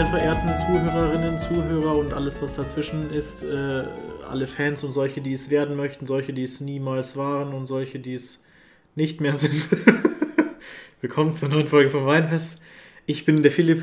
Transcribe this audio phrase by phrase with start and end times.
[0.00, 3.84] sehr verehrten Zuhörerinnen, Zuhörer und alles, was dazwischen ist, äh,
[4.26, 7.98] alle Fans und solche, die es werden möchten, solche, die es niemals waren und solche,
[7.98, 8.42] die es
[8.94, 9.68] nicht mehr sind.
[11.02, 12.62] Willkommen zur neuen Folge vom Weinfest.
[13.04, 13.82] Ich bin der Philipp.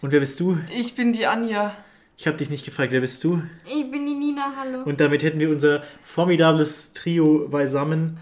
[0.00, 0.56] Und wer bist du?
[0.78, 1.76] Ich bin die Anja.
[2.16, 3.42] Ich habe dich nicht gefragt, wer bist du?
[3.64, 4.84] Ich bin die Nina, hallo.
[4.84, 8.18] Und damit hätten wir unser formidables Trio beisammen.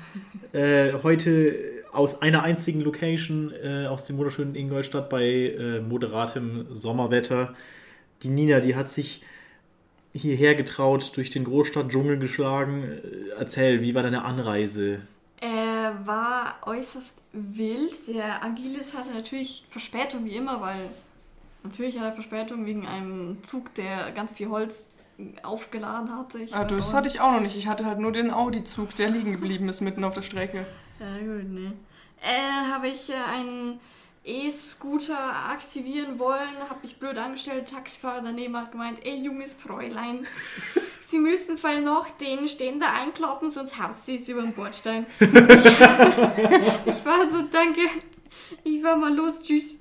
[0.54, 7.54] Äh, heute aus einer einzigen Location, äh, aus dem wunderschönen Ingolstadt bei äh, moderatem Sommerwetter.
[8.22, 9.22] Die Nina, die hat sich
[10.14, 12.84] hierher getraut, durch den Großstadtdschungel geschlagen.
[12.84, 15.02] Äh, Erzähl, wie war deine Anreise?
[15.40, 17.92] Er war äußerst wild.
[18.08, 20.88] Der Agilis hatte natürlich Verspätung wie immer, weil
[21.64, 24.86] natürlich hat er Verspätung wegen einem Zug, der ganz viel Holz
[25.42, 26.38] aufgeladen hatte.
[26.38, 27.56] Ich Ah, das hatte ich auch noch nicht.
[27.56, 30.64] Ich hatte halt nur den Audi-Zug, der liegen geblieben ist mitten auf der Strecke.
[31.00, 31.72] Ja, gut, ne.
[32.22, 33.80] Äh, habe ich äh, einen
[34.24, 35.18] E-Scooter
[35.50, 37.70] aktivieren wollen, habe mich blöd angestellt.
[37.70, 40.26] Taxifahrer daneben hat gemeint, ey, junges Fräulein,
[41.08, 45.06] Sie müssen voll noch den Ständer einkloppen, sonst haut sie es über den Bordstein.
[45.18, 47.80] ich, ich war so, danke,
[48.62, 49.76] ich war mal los, tschüss.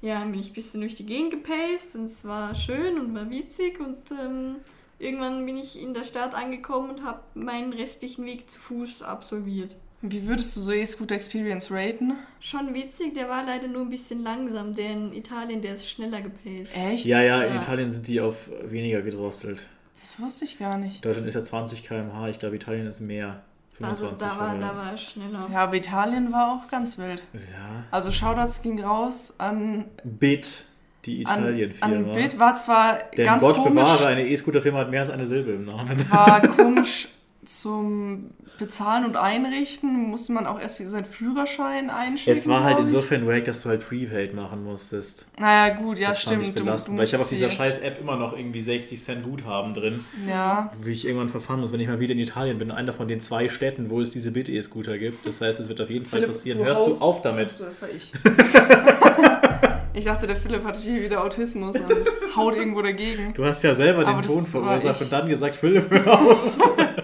[0.00, 3.14] Ja, dann bin ich ein bisschen durch die Gegend gepaced und es war schön und
[3.14, 4.56] war witzig und ähm,
[4.98, 9.76] irgendwann bin ich in der Stadt angekommen und habe meinen restlichen Weg zu Fuß absolviert.
[10.04, 12.14] Wie würdest du so E-Scooter Experience raten?
[12.40, 14.74] Schon witzig, der war leider nur ein bisschen langsam.
[14.74, 16.76] Der in Italien, der ist schneller gepaced.
[16.76, 17.06] Echt?
[17.06, 17.60] Ja, ja, in Ja.
[17.60, 19.66] Italien sind die auf weniger gedrosselt.
[19.94, 21.04] Das wusste ich gar nicht.
[21.04, 23.42] Deutschland ist ja 20 km/h, ich glaube, Italien ist mehr.
[23.80, 25.48] Also 25 da war, da war er schneller.
[25.52, 27.22] Ja, aber Italien war auch ganz wild.
[27.34, 27.84] Ja.
[27.90, 30.64] Also Shoutouts ging raus an, Bit,
[31.04, 31.94] die an, Italien-Firma.
[32.10, 32.38] an Bit.
[32.38, 35.64] War zwar Denn ganz Gott komisch, bewahre, eine E-Scooter-Firma hat mehr als eine Silbe im
[35.64, 36.10] Namen.
[36.10, 37.08] war komisch
[37.44, 40.10] zum Bezahlen und Einrichten.
[40.10, 42.32] Musste man auch erst seinen Führerschein einschicken.
[42.38, 45.26] Es war halt insofern wack, dass du halt Prepaid machen musstest.
[45.38, 46.58] Naja, gut, ja, das fand stimmt.
[46.58, 48.60] ich belastend, du, du weil ich habe auf dieser die- scheiß App immer noch irgendwie
[48.60, 52.20] 60 Cent Guthaben drin, Ja, wie ich irgendwann verfahren muss, wenn ich mal wieder in
[52.20, 55.26] Italien bin, einer von den zwei Städten, wo es diese Bit-E-Scooter gibt.
[55.26, 56.58] Das heißt, es wird auf jeden Fall Philipp, passieren.
[56.58, 57.46] du Hörst haust- du auf damit?
[57.46, 58.12] Achso, das war ich.
[59.94, 63.34] ich dachte, der Philipp hat hier wieder Autismus und haut irgendwo dagegen.
[63.34, 66.38] Du hast ja selber den Ton verursacht und dann gesagt, Philipp, hör auf.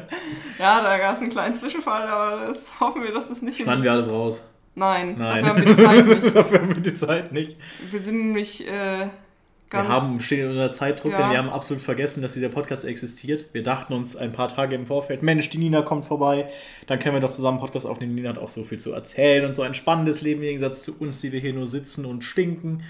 [0.59, 3.61] Ja, da gab es einen kleinen Zwischenfall, aber das hoffen wir, dass das nicht.
[3.61, 4.43] Schneiden wir alles raus.
[4.75, 5.45] Nein, Nein.
[5.45, 6.35] dafür haben wir die Zeit nicht.
[6.37, 7.57] Dafür haben wir die Zeit nicht.
[7.91, 9.09] Wir sind nämlich äh,
[9.71, 9.89] ganz.
[9.89, 11.19] Wir haben, stehen unter Zeitdruck, Ja.
[11.19, 13.47] denn wir haben absolut vergessen, dass dieser Podcast existiert.
[13.53, 16.49] Wir dachten uns ein paar Tage im Vorfeld, Mensch, die Nina kommt vorbei,
[16.87, 18.15] dann können wir doch zusammen einen Podcast aufnehmen.
[18.15, 20.97] Nina hat auch so viel zu erzählen und so ein spannendes Leben im Gegensatz zu
[21.01, 22.83] uns, die wir hier nur sitzen und stinken.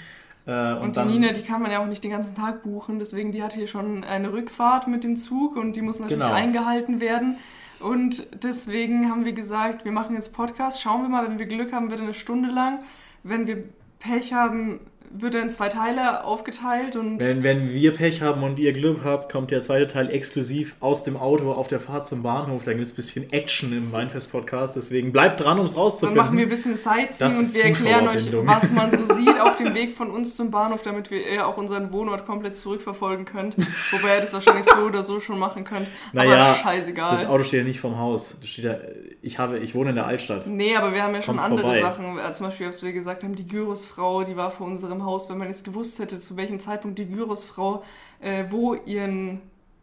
[0.47, 2.99] Äh, und, dann, die Nina, die kann man ja auch nicht den ganzen Tag buchen,
[2.99, 6.35] deswegen die hat hier schon eine Rückfahrt mit dem Zug und die muss natürlich Genau.
[6.37, 7.39] eingehalten werden.
[7.81, 10.83] Und deswegen haben wir gesagt, wir machen jetzt Podcast.
[10.83, 12.81] Schauen wir mal, wenn wir Glück haben, wird eine Stunde lang.
[13.23, 13.65] Wenn wir
[13.99, 14.81] Pech haben,
[15.11, 19.01] wird er in zwei Teile aufgeteilt und Wenn, wenn wir Pech haben und ihr Glück
[19.05, 22.65] habt, kommt der zweite Teil exklusiv aus dem Auto auf der Fahrt zum Bahnhof.
[22.65, 24.77] Da gibt es ein bisschen Action im Weinfest-Podcast.
[24.77, 26.17] Deswegen bleibt dran, um es dann rauszufinden.
[26.17, 29.57] machen wir ein bisschen Sightseeing Das und wir erklären euch, was man so sieht auf
[29.57, 33.57] dem Weg von uns zum Bahnhof, damit wir auch unseren Wohnort komplett zurückverfolgen könnt.
[33.91, 35.89] Wobei ihr das wahrscheinlich so oder so schon machen könnt.
[36.13, 37.11] Naja, aber scheißegal.
[37.11, 38.37] Das Auto steht ja nicht vorm Haus.
[38.41, 38.77] Das steht ja,
[39.23, 40.47] ich, habe, ich wohne in der Altstadt.
[40.47, 41.81] Nee, aber wir haben ja schon Kommt andere vorbei.
[41.81, 42.19] Sachen.
[42.19, 45.31] Äh, Zum Beispiel, was wir gesagt haben, die Gyrosfrau, die war vor unserem Haus.
[45.31, 47.83] Wenn man jetzt gewusst hätte, zu welchem Zeitpunkt die Gyrosfrau
[48.21, 49.41] äh, wo ihren,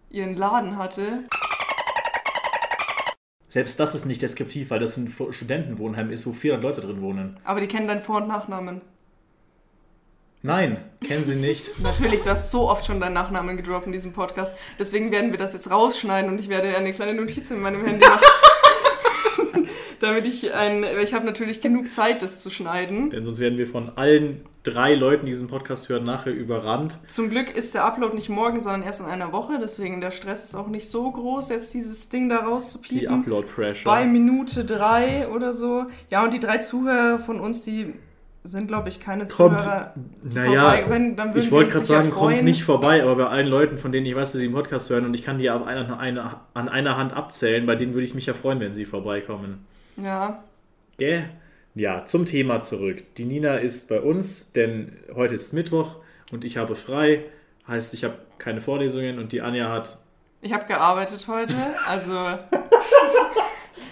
[0.09, 1.25] ihren Laden hatte.
[3.47, 7.39] Selbst das ist nicht deskriptiv, weil das ein Studentenwohnheim ist, wo 400 Leute drin wohnen.
[7.45, 8.81] Aber die kennen deinen Vor- und Nachnamen.
[10.41, 11.79] Nein, kennen sie nicht.
[11.79, 14.55] Natürlich, du hast so oft schon deinen Nachnamen gedroppt in diesem Podcast.
[14.77, 18.05] Deswegen werden wir das jetzt rausschneiden und ich werde eine kleine Notiz in meinem Handy
[18.05, 18.21] machen.
[19.99, 20.85] Damit ich ein.
[21.03, 23.09] Ich habe natürlich genug Zeit, das zu schneiden.
[23.09, 26.97] Denn sonst werden wir von allen drei Leuten, die diesen Podcast hören, nachher überrannt.
[27.07, 29.59] Zum Glück ist der Upload nicht morgen, sondern erst in einer Woche.
[29.61, 33.13] Deswegen der Stress ist auch nicht so groß, jetzt dieses Ding da Die rauszupiepen.
[33.21, 33.85] Upload-Pressure.
[33.91, 35.85] Bei Minute drei oder so.
[36.11, 37.93] Ja, und die drei Zuhörer von uns, die
[38.43, 39.93] sind, glaube ich, keine Kommt, Zuhörer.
[40.23, 42.45] die naja, vorbei- wenn, dann ich wollte gerade sagen, kommt freuen.
[42.45, 45.05] nicht vorbei, aber bei allen Leuten, von denen ich weiß, dass sie den Podcast hören
[45.05, 48.13] und ich kann die auf einer, einer, an einer Hand abzählen, bei denen würde ich
[48.13, 49.65] mich ja freuen, wenn sie vorbeikommen.
[49.97, 50.43] Ja,
[50.97, 51.29] Gell?
[51.73, 53.03] Ja, zum Thema zurück.
[53.17, 55.97] Die Nina ist bei uns, denn heute ist Mittwoch
[56.31, 57.25] und ich habe frei.
[57.67, 59.99] Heißt, ich habe keine Vorlesungen und die Anja hat.
[60.41, 61.55] ich habe gearbeitet heute.
[61.85, 62.13] Also,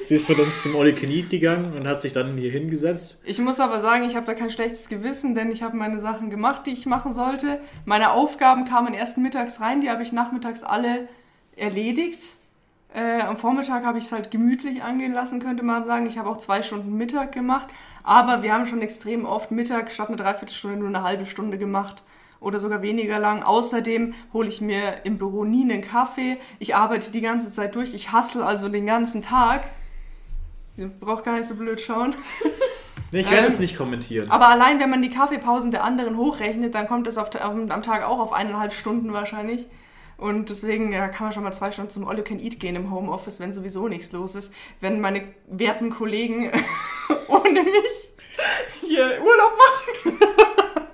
[0.03, 3.21] Sie ist mit uns zum All You gegangen und hat sich dann hier hingesetzt.
[3.25, 6.29] ich muss aber sagen, ich habe da kein schlechtes Gewissen, denn ich habe meine Sachen
[6.29, 7.59] gemacht, die ich machen sollte.
[7.85, 11.07] Meine Aufgaben kamen erst mittags rein, die habe ich nachmittags alle
[11.55, 12.29] erledigt.
[12.93, 16.05] Äh, am Vormittag habe ich es halt gemütlich angehen lassen, könnte man sagen.
[16.05, 17.67] Ich habe auch zwei Stunden Mittag gemacht.
[18.03, 22.03] Aber wir haben schon extrem oft Mittag statt eine Dreiviertelstunde nur eine halbe Stunde gemacht.
[22.39, 23.41] oder sogar weniger lang.
[23.41, 26.35] Außerdem hole ich mir im Büro nie einen Kaffee.
[26.59, 27.93] Ich arbeite die ganze Zeit durch.
[27.93, 29.69] Ich hustle also den ganzen Tag.
[30.73, 32.13] Sie braucht gar nicht so blöd schauen.
[33.15, 34.31] Ich werde Ähm, es nicht kommentieren.
[34.31, 37.83] Aber allein, wenn man die Kaffeepausen der anderen hochrechnet, dann kommt es auf, am, am
[37.83, 39.67] Tag auch auf eineinhalb Stunden wahrscheinlich.
[40.23, 42.77] Und deswegen ja, kann man schon mal zwei Stunden zum All You Can Eat gehen
[42.77, 44.53] im Homeoffice, wenn sowieso nichts los ist.
[44.79, 46.49] Wenn meine werten Kollegen
[47.27, 48.09] ohne mich
[48.79, 50.19] hier Urlaub machen.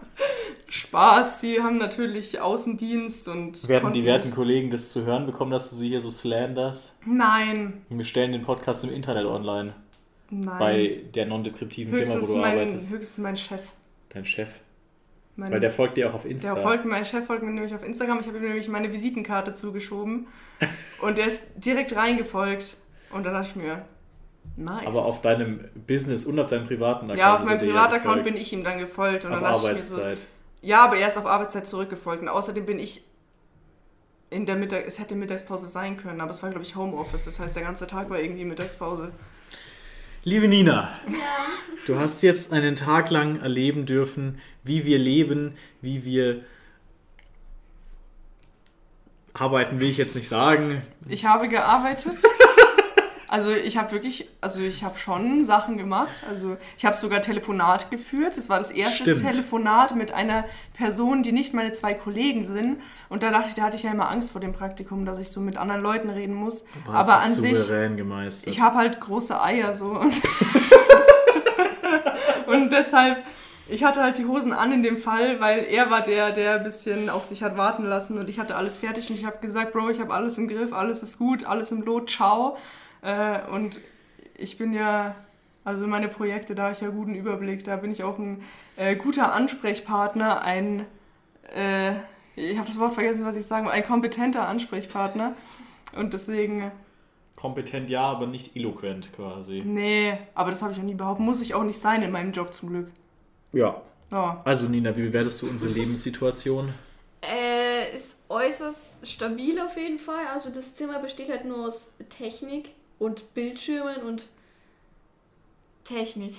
[0.68, 3.70] Spaß, die haben natürlich Außendienst und.
[3.70, 6.98] Werden die werten Kollegen das zu hören bekommen, dass du sie hier so slanderst?
[7.06, 9.76] Nein, Wir stellen den Podcast im Internet online.
[10.32, 10.58] nein.
[10.58, 12.92] Bei der non-deskriptiven Firma, wo du mein, arbeitest.
[12.92, 13.62] höchstens mein Chef.
[14.10, 14.50] Dein Chef.
[15.40, 16.54] Mein, Weil der folgt dir auch auf Insta.
[16.54, 18.20] Der folgt, mein Chef folgt mir nämlich auf Instagram.
[18.20, 20.28] Ich habe ihm nämlich meine Visitenkarte zugeschoben.
[21.02, 22.76] Und der ist direkt reingefolgt.
[23.12, 23.86] Und dann dachte ich mir,
[24.58, 24.86] nice.
[24.86, 27.20] Aber auf deinem Business und auf deinem privaten Account.
[27.20, 29.24] ja, auf meinem Privataccount bin ich ihm dann gefolgt.
[29.26, 30.28] Und Auf dann mir so, Arbeitszeit.
[30.62, 32.22] ja, aber er ist auf Arbeitszeit zurückgefolgt.
[32.22, 33.04] Und außerdem bin ich
[34.30, 37.26] in der Mittag, es hätte Mittagspause sein können, aber es war, glaube ich, Homeoffice.
[37.26, 39.14] Das heißt, der ganze Tag war irgendwie Mittagspause.
[40.26, 40.90] Liebe Nina,
[41.88, 46.44] du hast jetzt einen Tag lang erleben dürfen, wie wir leben, wie wir
[49.34, 50.82] arbeiten, will ich jetzt nicht sagen.
[51.08, 52.22] Ich habe gearbeitet.
[53.30, 56.10] Also ich habe wirklich, also ich habe schon Sachen gemacht.
[56.28, 58.38] Also ich habe sogar Telefonat geführt.
[58.38, 59.22] Das war das erste Stimmt.
[59.22, 62.82] Telefonat mit einer Person, die nicht meine zwei Kollegen sind.
[63.08, 65.30] Und da dachte ich, da hatte ich ja immer Angst vor dem Praktikum, dass ich
[65.30, 66.66] so mit anderen Leuten reden muss.
[66.88, 68.52] Aber, hast an sich, gemeistert.
[68.52, 70.22] ich habe halt große Eier so und
[72.48, 73.24] und deshalb
[73.72, 76.64] ich hatte halt die Hosen an in dem Fall, weil er war der, der ein
[76.64, 79.74] bisschen auf sich hat warten lassen und ich hatte alles fertig und ich habe gesagt,
[79.74, 82.58] Bro, ich habe alles im Griff, alles ist gut, alles im Lot, ciao.
[83.02, 83.80] Äh, und
[84.38, 85.16] ich bin ja,
[85.64, 88.40] also meine Projekte, da habe ich ja guten Überblick, da bin ich auch ein
[88.78, 90.86] äh, guter Ansprechpartner, ein,
[91.56, 91.92] äh,
[92.36, 95.34] ich habe das Wort vergessen, was ich sagen will, ein kompetenter Ansprechpartner.
[95.98, 96.72] Und deswegen,
[97.36, 99.62] Kompetent ja, aber nicht eloquent quasi.
[99.66, 102.32] nee, aber das habe ich auch nie behauptet, muss ich auch nicht sein in meinem
[102.32, 102.88] Job zum Glück.
[103.54, 103.82] Ja.
[104.12, 104.42] Ja.
[104.44, 106.74] Also Nina, wie bewertest du unsere Lebenssituation?
[107.22, 110.26] Äh, ist äußerst stabil auf jeden Fall.
[110.34, 114.28] Also das Zimmer besteht halt nur aus Technik und Bildschirmen und
[115.84, 116.36] Technik.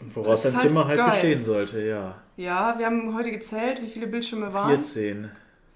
[0.00, 1.10] Woraus Das ist dein halt Zimmer halt geil.
[1.10, 2.14] bestehen sollte, ja.
[2.36, 5.30] Ja, wir haben heute gezählt, wie viele Bildschirme waren 14.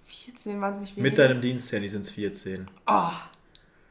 [0.07, 1.11] 14 waren es nicht weniger.
[1.11, 2.67] Mit deinem Diensthandy sind es 14.
[2.87, 3.11] Oh,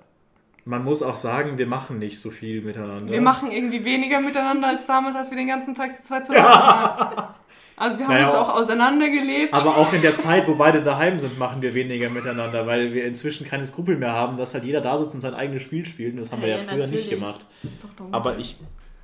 [0.65, 3.11] man muss auch sagen, wir machen nicht so viel miteinander.
[3.11, 6.33] wir machen irgendwie weniger miteinander als damals, als wir den ganzen Tag zu zweit zu
[6.33, 7.27] Hause waren.
[7.75, 9.53] Also wir haben Naja, uns auch auseinandergelebt.
[9.53, 13.03] Aber auch in der Zeit, wo beide daheim sind, machen wir weniger miteinander, weil wir
[13.05, 16.13] inzwischen keine Skrupel mehr haben, dass halt jeder da sitzt und sein eigenes Spiel spielt.
[16.13, 16.91] Und das haben wir ja, früher natürlich.
[16.91, 17.45] nicht gemacht.
[17.63, 18.13] Das ist doch dumm.
[18.13, 18.57] Aber ich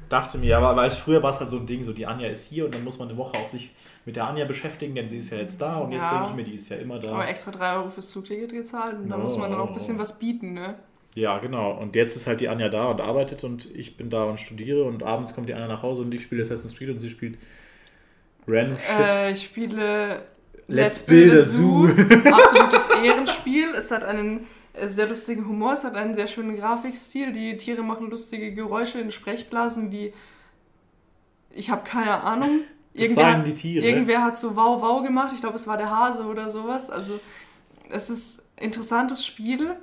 [0.07, 2.27] dachte mir, aber weil es früher war es halt so ein Ding, so die Anja
[2.29, 3.71] ist hier und dann muss man eine Woche auch sich
[4.05, 6.11] mit der Anja beschäftigen, denn sie ist ja jetzt da und jetzt Ja.
[6.11, 7.09] denke ich mir, die ist ja immer da.
[7.11, 9.19] Aber extra 3 Euro fürs Zugticket gezahlt und da Oh.
[9.19, 10.75] muss man dann auch ein bisschen was bieten, ne?
[11.15, 11.71] Ja, genau.
[11.71, 14.83] Und jetzt ist halt die Anja da und arbeitet und ich bin da und studiere
[14.83, 17.37] und abends kommt die Anja nach Hause und ich spiele Assassin's Creed und sie spielt
[18.47, 18.99] random Shit.
[18.99, 20.23] Äh, ich spiele
[20.67, 21.87] Let's Build a Zoo.
[21.87, 23.73] Absolutes Ehrenspiel.
[23.75, 27.31] Es hat einen äh, sehr lustigen Humor, es hat einen sehr schönen Grafikstil.
[27.31, 30.13] Die Tiere machen lustige Geräusche in Sprechblasen wie
[31.51, 32.61] ich habe keine Ahnung.
[32.93, 33.85] Das Irgendwer, sagen die Tiere.
[33.85, 35.31] irgendwer hat so Wow Wow gemacht.
[35.33, 36.89] Ich glaube, es war der Hase oder sowas.
[36.89, 37.19] Also
[37.89, 39.75] es ist interessantes Spiel.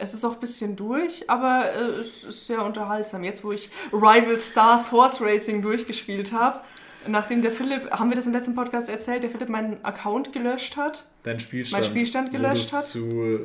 [0.00, 3.22] Es ist auch ein bisschen durch, aber äh, es ist sehr unterhaltsam.
[3.22, 6.60] Jetzt, wo ich Rival Stars Horse Racing durchgespielt habe,
[7.06, 10.76] nachdem der Philipp, haben wir das im letzten Podcast erzählt, der Philipp meinen Account gelöscht
[10.76, 11.06] hat.
[11.22, 12.84] Dein Spielstand, Mein Spielstand gelöscht hat.
[12.84, 13.40] Zu,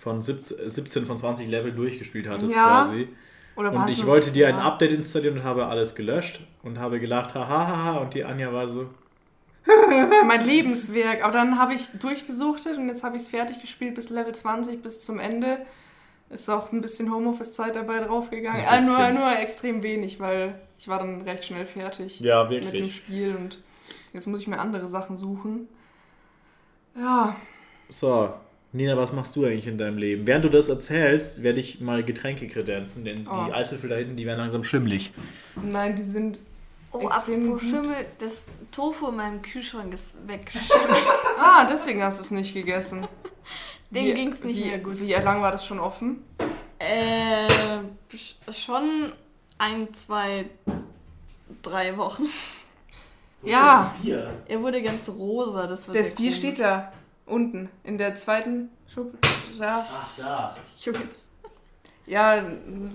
[0.00, 2.64] von 17, 17 von 20 Level durchgespielt hattest Ja.
[2.64, 3.08] quasi.
[3.56, 4.54] Und ich wollte dir ein.
[4.54, 8.68] Update installieren und habe alles gelöscht und habe gelacht, haha, haha, und die Anja war
[8.68, 8.88] so,
[10.26, 11.24] mein Lebenswerk.
[11.24, 14.82] Aber dann habe ich durchgesuchtet und jetzt habe ich es fertig gespielt bis Level 20,
[14.82, 15.58] bis zum Ende.
[16.30, 18.64] Ist auch ein bisschen Homeoffice-Zeit dabei draufgegangen.
[18.66, 22.72] Ein Äh, nur, nur extrem wenig, weil ich war dann recht schnell fertig ja, mit
[22.72, 22.90] dem.
[22.90, 23.58] Spiel und
[24.12, 25.68] jetzt muss ich mir andere Sachen suchen.
[26.96, 27.36] Ja,
[27.90, 28.32] So,
[28.72, 30.26] Nina, was machst du eigentlich in deinem Leben?
[30.26, 33.46] Während du das erzählst, werde ich mal Getränke kredenzen, denn Oh.
[33.46, 35.12] die Eiswürfel da hinten, die werden langsam schimmelig.
[35.56, 36.40] nein, die sind.
[36.90, 37.70] Oh, Extrem apropos gut.
[37.70, 40.50] Schimmel, das Tofu in meinem Kühlschrank ist weg.
[41.38, 43.06] Ah, deswegen hast du es nicht gegessen.
[43.90, 45.00] Dem Wie- ging's nicht wie, mehr gut.
[45.00, 46.22] Wie lang war das schon offen?
[46.78, 47.46] Äh,
[48.12, 49.12] sch- schon
[49.58, 50.48] ein, zwei,
[51.62, 52.26] drei Wochen.
[53.42, 53.94] Ja.
[54.02, 54.32] Bier?
[54.46, 56.92] Er wurde ganz rosa, das war Das Bier steht da
[57.24, 59.20] unten in der zweiten Schublade.
[59.60, 60.56] Ach, da.
[60.80, 60.98] Jungs.
[62.08, 62.42] Ja,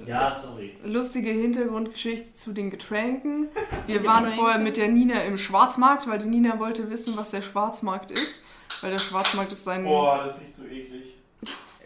[0.07, 0.75] Ja, sorry.
[0.83, 3.47] lustige Hintergrundgeschichte zu den Getränken.
[3.85, 7.41] Wir waren vorher mit der Nina im Schwarzmarkt, weil die Nina wollte wissen, was der
[7.41, 8.43] Schwarzmarkt ist.
[8.81, 11.13] Weil der Schwarzmarkt ist ein, das riecht so eklig.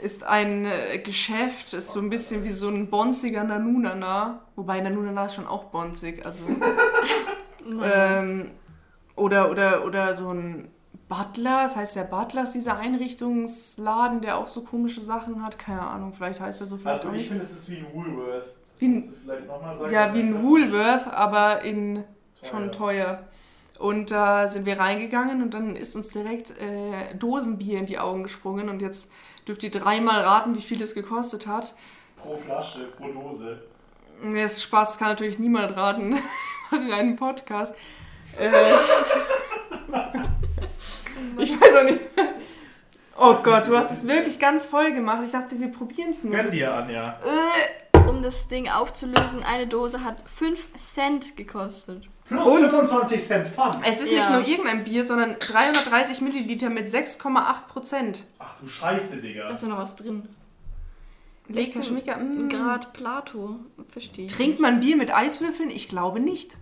[0.02, 4.42] ist ein äh, Geschäft, ist so ein bisschen wie so ein bonziger Nanunana.
[4.56, 6.26] Wobei Nanunana ist schon auch bonzig.
[6.26, 6.46] Also,
[7.84, 8.52] ähm,
[9.16, 10.70] oder, oder, oder so ein
[11.10, 15.58] Butler, das heißt Butler ist dieser Einrichtungsladen, der auch so komische Sachen hat.
[15.58, 18.44] Keine Ahnung, vielleicht heißt er so, vielleicht Also ich finde, es ist wie ein Woolworth.
[18.44, 19.94] Das Wie ein- vielleicht nochmal sagen.
[19.94, 22.04] Ja, wie ein Woolworth, aber in
[22.44, 23.06] schon Teuer.
[23.16, 23.24] teuer.
[23.80, 28.24] Und da sind wir reingegangen und dann ist uns direkt äh, Dosenbier in die Augen
[28.24, 29.12] gesprungen und jetzt
[29.48, 31.76] dürft ihr dreimal raten, wie viel es gekostet hat.
[32.18, 33.62] Pro Flasche, pro Dose.
[34.34, 36.18] Ist Spaß, kann natürlich niemand raten.
[36.70, 37.74] Ich mache einen Podcast.
[38.38, 38.52] Äh,
[41.40, 42.02] ich weiß auch nicht.
[43.20, 45.22] Oh Gott, du hast es wirklich ganz voll gemacht.
[45.26, 46.36] Ich dachte, wir probieren es nur.
[46.36, 47.20] Gönn dir, Anja.
[48.08, 50.60] um das Ding aufzulösen, eine Dose hat 5
[50.94, 52.08] Cent gekostet.
[52.26, 52.70] Plus Und?
[52.72, 53.78] 25 Cent Pfand.
[53.88, 54.38] Es ist nicht Ja.
[54.38, 58.26] nur irgendein Bier, sondern 330 Milliliter mit 6,8 Prozent.
[58.38, 59.48] Ach du Scheiße, Digga.
[59.48, 60.28] Da ist ja noch was drin.
[61.48, 62.18] Lecker, 16 schmecker.
[62.18, 62.50] Mm.
[62.50, 63.56] Grad Plato.
[63.90, 64.26] Verstehe.
[64.26, 65.70] ich Trinkt man Bier mit Eiswürfeln?
[65.70, 66.58] Ich glaube nicht.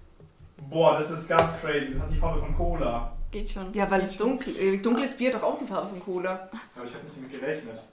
[0.69, 1.93] Boah, das ist ganz crazy.
[1.93, 3.14] Das hat die Farbe von Cola.
[3.35, 3.73] Geht schon.
[3.73, 6.49] Ja, weil es dunkel äh, Dunkles Bier doch auch die Farbe von Cola.
[6.73, 7.83] Aber ich habe nicht damit gerechnet.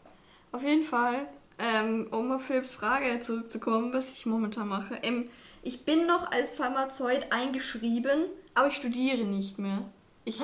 [0.53, 1.27] Auf jeden Fall,
[1.59, 5.01] ähm, um auf Philips Frage zurückzukommen, was ich momentan mache.
[5.03, 5.29] Ähm,
[5.65, 9.83] ich bin noch als Pharmazeut eingeschrieben, aber ich studiere nicht mehr.
[10.25, 10.41] Ich,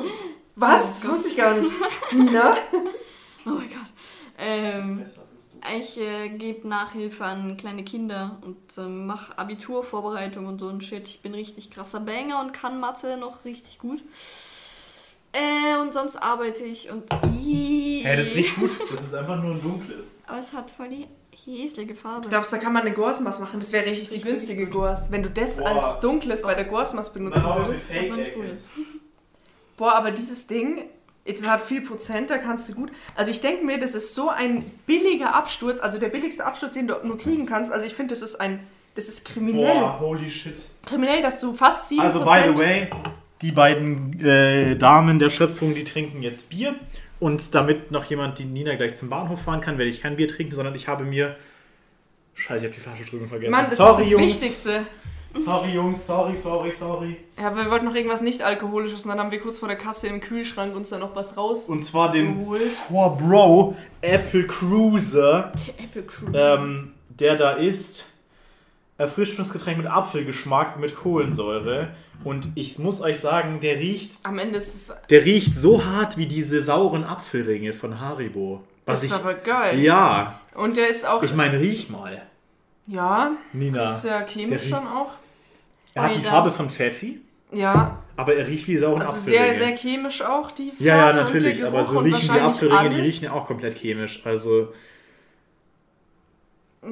[0.56, 1.02] Was?
[1.02, 1.70] Das wusste ich gar nicht.
[2.14, 2.56] Nina?
[3.44, 3.92] oh mein Gott.
[4.38, 5.27] Ähm, Besser.
[5.78, 11.08] Ich äh, gebe Nachhilfe an kleine Kinder und ähm, mache Abiturvorbereitung und so ein Shit.
[11.08, 14.02] Ich bin richtig krasser Banger und kann Mathe noch richtig gut.
[15.32, 17.04] Äh, und sonst arbeite ich und.
[17.12, 18.70] Hä, das riecht gut.
[18.90, 20.20] Das ist einfach nur ein dunkles.
[20.26, 21.06] Aber es hat voll die
[21.44, 22.28] häsliche Farbe.
[22.28, 23.60] Glaubst du, da kann man eine Gorsmaß machen?
[23.60, 24.68] Das wäre richtig die günstige.
[24.68, 25.10] Gors.
[25.10, 25.68] Wenn du das Boah.
[25.68, 28.70] als dunkles bei der Gorsmaß benutzen würdest.
[29.76, 30.88] Boah, aber dieses Ding,
[31.36, 32.90] das hat viel Prozent, da kannst du gut.
[33.14, 36.88] Also ich denke mir, das ist so ein billiger Absturz, also der billigste Absturz, den
[36.88, 37.70] du nur kriegen kannst.
[37.70, 38.60] Also ich finde, das ist ein,
[38.94, 39.80] das ist kriminell.
[39.80, 40.60] Boah, holy shit.
[40.86, 42.00] Kriminell, dass du fast 7%...
[42.00, 42.90] Also, by the way,
[43.42, 46.74] die beiden äh, Damen der Schöpfung, die trinken jetzt Bier.
[47.20, 50.28] Und damit noch jemand die Nina gleich zum Bahnhof fahren kann, werde ich kein Bier
[50.28, 51.36] trinken, sondern ich habe mir.
[52.34, 53.50] Scheiße, ich habe die Flasche drüben vergessen.
[53.50, 54.24] Mann, das sorry, ist das Jungs.
[54.26, 54.86] Wichtigste.
[55.34, 57.16] Sorry, Jungs, sorry, sorry, sorry.
[57.40, 60.20] Ja, wir wollten noch irgendwas nicht-alkoholisches und dann haben wir kurz vor der Kasse im
[60.20, 61.68] Kühlschrank uns da noch was raus.
[61.68, 62.62] Und zwar den Geholt.
[62.88, 66.26] 4 Bro Apple Cruiser, Apple Crew.
[66.34, 68.06] ähm, der da ist.
[68.96, 71.90] Erfrischungsgetränk mit Apfelgeschmack mit Kohlensäure.
[72.24, 76.16] Und ich muss euch sagen, der riecht Am Ende ist es Der riecht so hart
[76.16, 78.64] wie diese sauren Apfelringe von Haribo.
[78.86, 79.78] Was ist ich, aber geil.
[79.78, 81.22] ja, Und der ist auch...
[81.22, 82.22] ich meine, riech mal,
[82.88, 83.84] ja, Nina.
[83.86, 85.12] ist ja chemisch riecht- schon auch.
[85.94, 86.28] Er hat die Alter.
[86.30, 87.20] Farbe von Pfeffi,
[87.52, 89.66] Ja, aber er riecht wie sauren also sehr, Apfelringe.
[89.66, 93.24] sehr chemisch auch die Farbe ja, ja, natürlich, aber so riechen die Apfelringe, die riechen
[93.24, 94.20] ja auch komplett chemisch.
[94.24, 94.72] Also,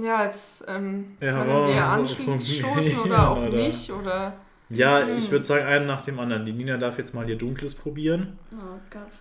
[0.03, 3.91] Ja, jetzt ähm, Ja, können oh, wir oh, anstoßen oh, oder auch oder- nicht.
[3.93, 4.35] Oder
[4.69, 5.19] ja, Hm.
[5.19, 6.45] ich würde sagen, einen nach dem anderen.
[6.45, 8.37] Die Nina darf jetzt mal ihr Dunkles probieren.
[8.53, 9.21] Oh Gott.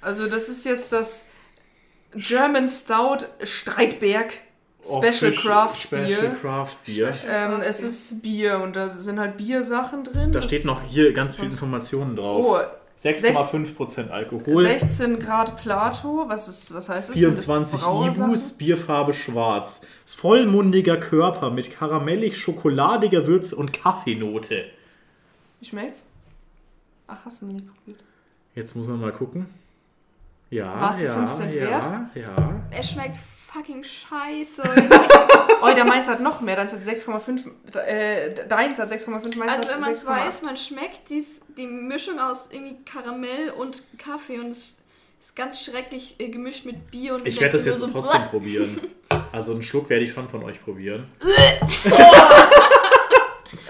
[0.00, 1.28] also das ist jetzt das
[2.14, 4.32] German Stout Streitberg
[4.82, 6.30] Special Craft Special Bier.
[6.40, 7.12] Craft Bier.
[7.28, 10.30] Ähm, es ist Bier und da sind halt Biersachen drin.
[10.32, 12.44] Da Das- steht noch hier ganz viele Informationen drauf.
[12.46, 12.58] Oh,
[12.96, 14.62] 6,5% Alkohol.
[14.62, 17.16] 16 Grad Plato, was ist, was heißt das?
[17.16, 18.30] Sind das 24 Brauersachen?
[18.30, 19.82] Ibus, Bierfarbe schwarz.
[20.06, 24.64] Vollmundiger Körper mit karamellig-schokoladiger Würze und Kaffeenote.
[25.60, 26.06] Wie schmeckt's?
[27.06, 28.00] Ach, hast du noch nicht probiert.
[28.54, 29.46] Jetzt muss man mal gucken.
[30.50, 31.84] Ja, War's dir ja, 5 Cent ja, wert?
[32.14, 32.60] ja.
[32.70, 33.16] Es schmeckt
[33.52, 34.62] fucking scheiße.
[35.62, 39.68] Oh, der meins hat noch mehr, deins hat 6,5, äh, deins hat 6,5, meins also
[39.68, 40.08] wenn man es 6,8.
[40.26, 44.76] weiß, man schmeckt dies, die Mischung aus irgendwie Karamell und Kaffee und es
[45.20, 48.80] ist ganz schrecklich äh, gemischt mit Bier und Ich werde das jetzt nur trotzdem probieren.
[49.32, 51.10] Also einen Schluck werde ich schon von euch probieren.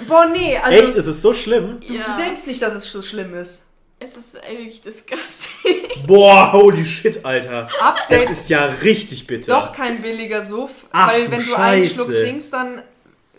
[0.07, 0.95] Boah, nee, also Echt?
[0.97, 1.79] Ist es so schlimm?
[1.87, 2.03] du, Ja.
[2.03, 3.68] du denkst nicht, dass es so schlimm ist.
[4.01, 5.77] Es ist wirklich disgusting.
[6.07, 7.69] Boah, holy shit, Alter.
[7.73, 9.53] Das Update, ist ja richtig bitter.
[9.53, 11.95] doch kein billiger Suff, Ach, weil du wenn du einen Scheiße.
[11.95, 12.83] Schluck trinkst, dann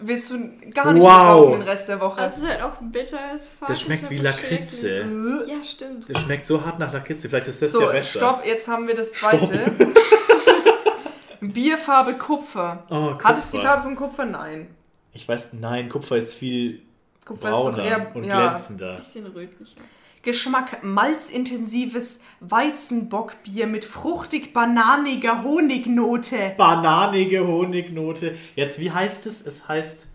[0.01, 0.37] willst du
[0.73, 1.09] gar nicht Wow.
[1.11, 2.21] mehr saufen den Rest der Woche.
[2.21, 3.67] Das ist halt auch bitter as fuck.
[3.69, 5.45] Das schmeckt wie ist Lakritze.
[5.47, 6.09] Ja, stimmt.
[6.09, 7.29] Das schmeckt so hart nach Lakritze.
[7.29, 8.19] Vielleicht ist das so, ja besser.
[8.19, 9.71] stopp, jetzt haben wir das zweite.
[11.41, 12.83] Bierfarbe Kupfer.
[12.91, 13.69] Oh, Hat es die Kupfer.
[13.69, 14.25] Farbe von Kupfer?
[14.25, 14.67] Nein.
[15.13, 16.81] Ich weiß, nein, Kupfer ist viel
[17.25, 18.97] Kupfer ist doch brauner eher und ja, glänzender.
[18.97, 19.75] Bisschen rötlich.
[20.21, 26.53] Geschmack malzintensives Weizenbockbier mit fruchtig-bananiger Honignote.
[26.57, 28.37] Bananige Honignote.
[28.55, 29.45] Jetzt, wie heißt es?
[29.45, 30.07] Es heißt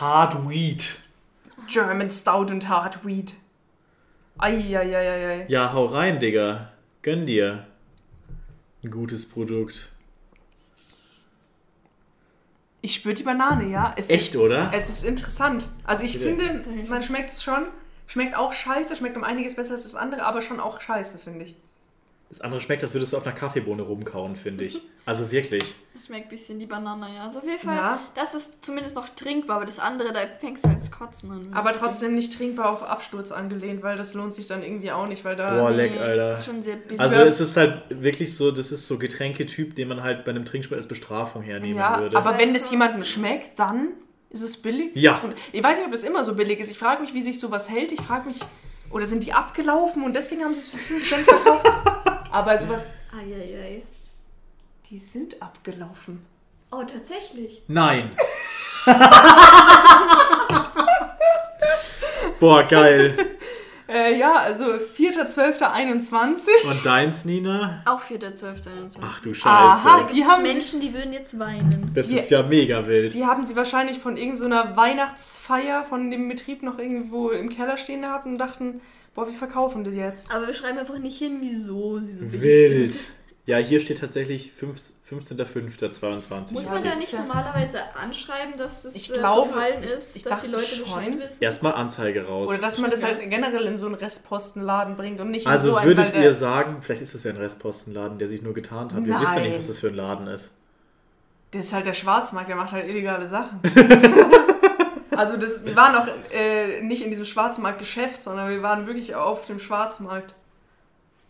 [0.00, 0.98] Hard Wheat.
[1.68, 3.34] German Stout und Hard Wheat.
[4.38, 5.46] Eieieiei.
[5.48, 6.72] Ja, hau rein, Digga.
[7.02, 7.66] Gönn dir.
[8.82, 9.90] Ein gutes Produkt.
[12.80, 13.92] Ich spüre die Banane, ja.
[13.96, 14.70] Es Echt, Ist, oder?
[14.72, 15.68] es ist interessant.
[15.84, 16.36] Also ich Bitte.
[16.36, 17.66] finde, man schmeckt es schon.
[18.08, 21.44] Schmeckt auch scheiße, schmeckt um einiges besser als das andere, aber schon auch scheiße, finde
[21.44, 21.54] ich.
[22.30, 24.80] Das andere schmeckt, als würdest du auf einer Kaffeebohne rumkauen, finde ich.
[25.08, 25.64] Also wirklich.
[26.04, 27.24] Schmeckt ein bisschen die Banane, ja.
[27.24, 28.00] Also auf jeden Fall, Ja.
[28.14, 31.48] das ist zumindest noch trinkbar, aber das andere, da fängst du halt das Kotzen an.
[31.54, 35.24] Aber trotzdem nicht trinkbar auf Absturz angelehnt, weil das lohnt sich dann irgendwie auch nicht,
[35.24, 35.62] weil da.
[35.62, 36.28] Boah, Nee, leck, Alter.
[36.28, 37.02] Das ist schon sehr bitter.
[37.02, 40.44] Also es ist halt wirklich so, das ist so Getränketyp, den man halt bei einem
[40.44, 42.14] Trinkspiel als Bestrafung hernehmen Ja, würde.
[42.18, 43.88] aber wenn das jemandem schmeckt, dann
[44.30, 44.92] ist es billig.
[44.94, 45.22] Ja.
[45.52, 46.70] Ich weiß nicht, ob das immer so billig ist.
[46.70, 47.92] Ich frage mich, wie sich sowas hält.
[47.92, 48.40] Ich frage mich,
[48.90, 51.66] oder sind die abgelaufen und deswegen haben sie es für 5 Cent verkauft?
[52.32, 53.82] aber sowas, Eieiei.
[54.90, 56.24] die sind abgelaufen.
[56.70, 57.62] Oh, tatsächlich.
[57.66, 58.10] Nein.
[62.40, 63.16] Boah, geil.
[63.88, 66.70] Äh, ja, also 4.12.21.
[66.70, 67.82] Und deins, Nina?
[67.86, 68.98] Auch 4.12.21.
[69.00, 69.48] Ach du Scheiße.
[69.48, 71.90] Aha, die haben, Menschen, die würden jetzt weinen.
[71.94, 73.14] Das ist ja mega wild.
[73.14, 78.02] die haben sie wahrscheinlich von irgendeiner Weihnachtsfeier von dem Betrieb noch irgendwo im Keller stehen
[78.02, 78.82] gehabt und dachten,
[79.14, 80.34] boah, wir verkaufen die jetzt.
[80.34, 82.92] Aber wir schreiben einfach nicht hin, wieso sie so Wild.
[82.92, 83.12] sind.
[83.48, 84.78] Ja, hier steht tatsächlich 5
[85.10, 86.52] 15.05.22.
[86.52, 90.22] Muss man da nicht normalerweise anschreiben, dass das Ich äh, glaube, verfallen ich- ist, ich
[90.22, 91.18] dass die Leute Bescheid schon.
[91.18, 91.42] wissen?
[91.42, 92.50] Erstmal Anzeige raus.
[92.50, 95.70] Oder dass man das halt generell in so einen Restpostenladen bringt und nicht in Also
[95.70, 98.52] so einen, würdet weil ihr sagen, vielleicht ist es ja ein Restpostenladen, der sich nur
[98.52, 99.06] getarnt hat.
[99.06, 99.42] Wir wissen ja Nein.
[99.44, 100.54] nicht, was das für ein Laden ist.
[101.52, 103.60] Das ist halt der Schwarzmarkt, der macht halt illegale Sachen.
[105.16, 109.46] also das, wir waren auch äh, nicht in diesem Schwarzmarktgeschäft, sondern wir waren wirklich auf
[109.46, 110.34] dem Schwarzmarkt.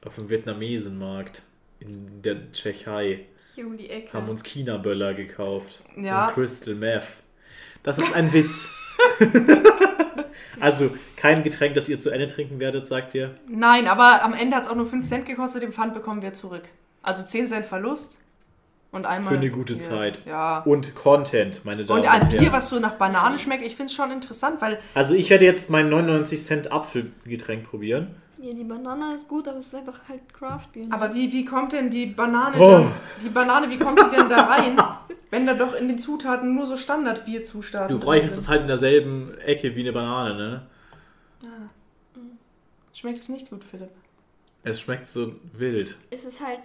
[0.04, 1.42] Auf dem Vietnamesenmarkt
[1.80, 4.12] in der Tschechei Hier um die Ecke.
[4.12, 5.80] haben uns China-Böller gekauft.
[5.96, 6.26] Ja.
[6.28, 7.04] Und Crystal Meth.
[7.82, 8.68] Das ist ein Witz.
[10.60, 13.36] also kein Getränk, das ihr zu Ende trinken werdet, sagt ihr.
[13.48, 16.32] Nein, aber am Ende hat es auch nur 5 Cent gekostet, den Pfand bekommen wir
[16.32, 16.62] zurück.
[17.02, 18.18] Also 10 Cent Verlust
[18.90, 19.32] und einmal...
[19.34, 19.78] Für eine gute Ja.
[19.80, 20.20] Zeit.
[20.26, 20.58] Ja.
[20.60, 22.52] Und Content, meine Damen Und und, ein Bier, Herren.
[22.52, 25.70] was so nach Banane schmeckt, ich finde es schon interessant, weil Also ich werde jetzt
[25.70, 28.16] mein 99 Cent Apfelgetränk probieren.
[28.40, 30.86] Ja, die Banane ist gut, aber es ist einfach halt Craft-Bier.
[30.86, 30.94] ne?
[30.94, 32.70] Aber wie, wie kommt denn die Banane Oh.
[32.70, 32.92] dann,
[33.24, 34.76] die Banane, wie kommt die denn da rein,
[35.30, 38.38] wenn da doch in den Zutaten nur so Standardbierzutaten Du sind?
[38.42, 40.66] es halt in derselben Ecke wie eine Banane, ne?
[42.94, 43.90] Schmeckt es nicht gut, Philipp.
[44.64, 45.96] Es schmeckt so wild.
[46.10, 46.58] es ist halt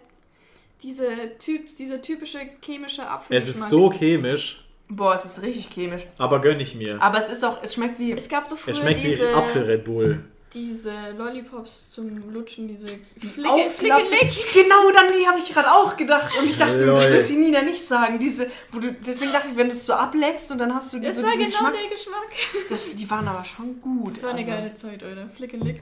[0.81, 1.05] diese
[1.39, 3.55] typ, dieser typische chemische Es Apfelgeschmack.
[3.63, 4.59] ist so chemisch,
[4.89, 6.05] Boah, es ist richtig chemisch.
[6.17, 7.01] aber gönn ich mir.
[7.01, 8.12] Aber es ist auch, es schmeckt wie.
[8.12, 10.23] Es gab doch früher Es schmeckt wie diese, Apfel-Red Bull.
[10.53, 13.69] Diese Lollipops zum Lutschen, diese Flicke.
[13.77, 14.53] Flicke, Lick.
[14.53, 16.31] Genau, dann die habe ich gerade auch gedacht.
[16.37, 16.95] Und ich dachte, Lol.
[16.95, 18.19] das wird die Nina nicht sagen.
[18.19, 20.99] Diese, wo du, deswegen dachte ich, wenn du es so ableckst und dann hast du
[20.99, 21.73] Das war diesen genau Geschmack.
[21.73, 22.69] der Geschmack.
[22.69, 24.15] Das, die waren aber schon gut.
[24.17, 25.29] Das war eine also, geile Zeit, oder?
[25.35, 25.81] Flicke Lick.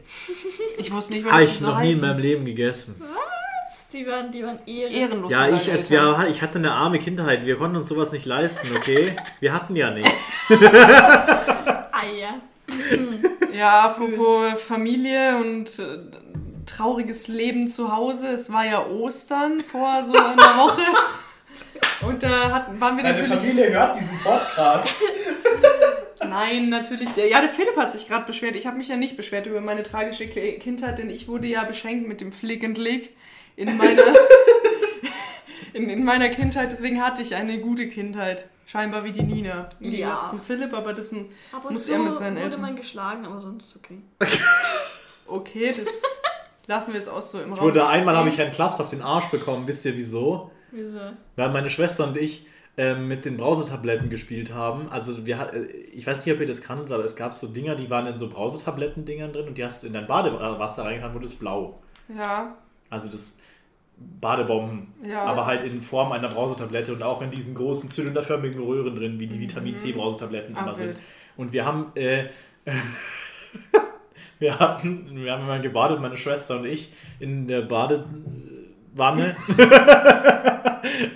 [0.78, 2.08] Ich wusste nicht mehr, Habe dass die ich so noch nie in heißen.
[2.08, 3.02] meinem Leben gegessen.
[3.94, 4.90] Die waren, die waren Ehre.
[4.90, 5.32] Ehrenlos.
[5.34, 7.46] Ja, ich, als wir, ich hatte eine arme Kindheit.
[7.46, 9.18] Wir konnten uns sowas nicht leisten, okay?
[9.42, 10.32] Wir hatten ja nichts.
[10.50, 12.40] Eier.
[13.54, 15.98] Ja, apropos Familie und äh,
[16.66, 18.30] trauriges Leben zu Hause.
[18.30, 20.82] Es war ja Ostern vor so einer Woche.
[22.02, 23.70] Und da hatten, waren wir natürlich.
[23.70, 24.90] hört diesen Podcast.
[26.28, 27.10] Nein, natürlich.
[27.16, 28.56] Ja, der Philipp hat sich gerade beschwert.
[28.56, 32.08] Ich habe mich ja nicht beschwert über meine tragische Kindheit, denn ich wurde ja beschenkt
[32.08, 33.16] mit dem Flick and Lick
[33.56, 34.04] in meiner,
[35.74, 36.72] in, in meiner Kindheit.
[36.72, 38.46] Deswegen hatte ich eine gute Kindheit.
[38.66, 39.68] Scheinbar wie die Nina.
[39.80, 39.92] Im Ja.
[39.92, 42.62] Gegensatz zum Philipp, aber das Muss er mit seinen wurde Eltern.
[42.62, 44.00] man geschlagen, aber sonst okay.
[45.28, 45.74] okay.
[45.78, 46.04] Das
[46.68, 47.66] lassen wir es auch so im Ich Raum.
[47.66, 48.40] wurde einmal habe stehen.
[48.40, 49.68] ich einen Klaps auf den Arsch bekommen.
[49.68, 50.52] Wisst ihr wieso?
[50.72, 51.00] Wieso?
[51.36, 52.46] Weil meine Schwester und ich
[52.78, 54.88] ähm, mit den Brausetabletten gespielt haben.
[54.90, 57.48] Also wir hat- äh, ich weiß nicht, ob ihr das kanntet, aber es gab so
[57.48, 61.14] Dinger, die waren in so Brausetabletten-Dingern drin und die hast du in dein Badewasser reingetan,
[61.14, 61.80] wurde es blau.
[62.08, 62.56] Ja,
[62.90, 63.40] Also das
[64.22, 64.94] Badebomben.
[65.04, 65.24] Ja.
[65.24, 69.28] Aber halt in Form einer Brausetablette und auch in diesen großen zylinderförmigen Röhren drin, wie
[69.28, 71.02] die Vitamin C Brausetabletten Ah, immer sind.
[71.38, 72.26] Und wir haben äh,
[74.40, 79.36] wir hatten wir haben immer gebadet, meine Schwester und ich in der Badewanne.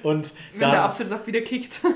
[0.04, 1.82] und wenn der dann, Apfelsaft wieder kickt.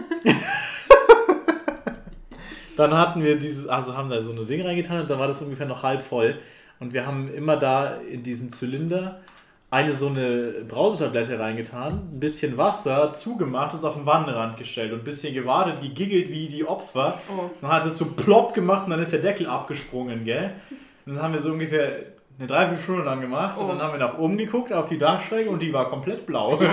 [2.77, 5.41] dann hatten wir dieses, also haben da so ein Ding reingetan und da war das
[5.41, 6.39] ungefähr noch halb voll.
[6.79, 9.19] Und wir haben immer da in diesen Zylinder
[9.71, 14.99] eine so eine Brausetablette reingetan, ein bisschen Wasser zugemacht, das auf den Wannenrand gestellt und
[14.99, 17.19] ein bisschen gewartet, gegiggelt wie die Opfer.
[17.29, 17.49] Oh.
[17.61, 20.55] Dann hat es so plopp gemacht und dann ist der Deckel abgesprungen, gell?
[21.05, 23.67] Und das haben wir so ungefähr eine Dreiviertelstunde lang gemacht und Oh.
[23.67, 26.59] dann haben wir nach oben geguckt auf die Dachschräge und die war komplett blau.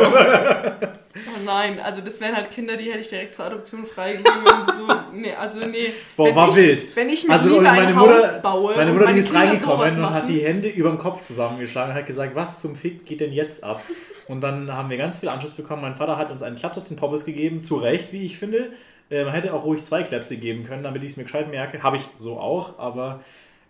[1.19, 4.75] Oh nein, also das wären halt Kinder, die hätte ich direkt zur Adoption freigegeben und
[4.75, 4.87] so.
[5.15, 5.95] Nee, also nee.
[6.15, 6.95] Boah, wenn war ich, wild.
[6.95, 9.19] Wenn ich mit Also Liebe und ein Mutter, Haus baue meine und Mutter die meine
[9.21, 12.35] ist Kinder sowas reingekommen und hat die Hände über dem Kopf zusammengeschlagen und hat gesagt,
[12.35, 13.81] was zum Fick geht denn jetzt ab?
[14.29, 15.81] Und dann haben wir ganz viel Anschluss bekommen.
[15.81, 18.73] Mein Vater hat uns einen Klaps auf den Poppes gegeben, zu Recht, wie ich finde.
[19.09, 21.83] Man hätte auch ruhig zwei Klapse geben können, damit ich es mir gescheit merke.
[21.83, 23.21] Habe ich so auch, aber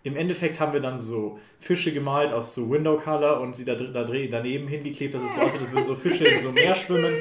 [0.07, 3.75] im Endeffekt haben wir dann so Fische gemalt aus so Window Color und sie da,
[3.75, 7.13] da daneben hingeklebt, dass es so aussieht, als würden so Fische in so Meer schwimmen.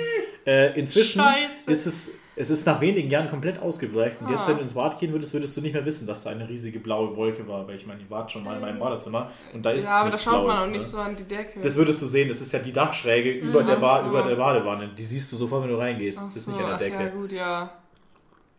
[0.47, 1.69] Äh, inzwischen Scheiße.
[1.71, 4.21] ist es, es ist nach wenigen Jahren komplett ausgebleicht.
[4.21, 4.49] Und jetzt, Ah.
[4.51, 6.79] wenn du ins Bad gehen würdest, würdest du nicht mehr wissen, dass da eine riesige
[6.79, 7.67] blaue Wolke war.
[7.67, 10.11] Weil ich meine, die wart schon mal in meinem Badezimmer und da ist Ja, aber
[10.11, 10.83] da schaut man Blaues, auch nicht ne?
[10.83, 11.59] so an die Decke.
[11.61, 14.11] Das würdest du sehen, das ist ja die Dachschräge über, der, ach ba so.
[14.11, 14.91] über der Badewanne.
[14.97, 16.21] Die siehst du sofort, wenn du reingehst.
[16.21, 17.03] Ach das ist so, nicht an der ach Decke.
[17.03, 17.71] ja gut, ja.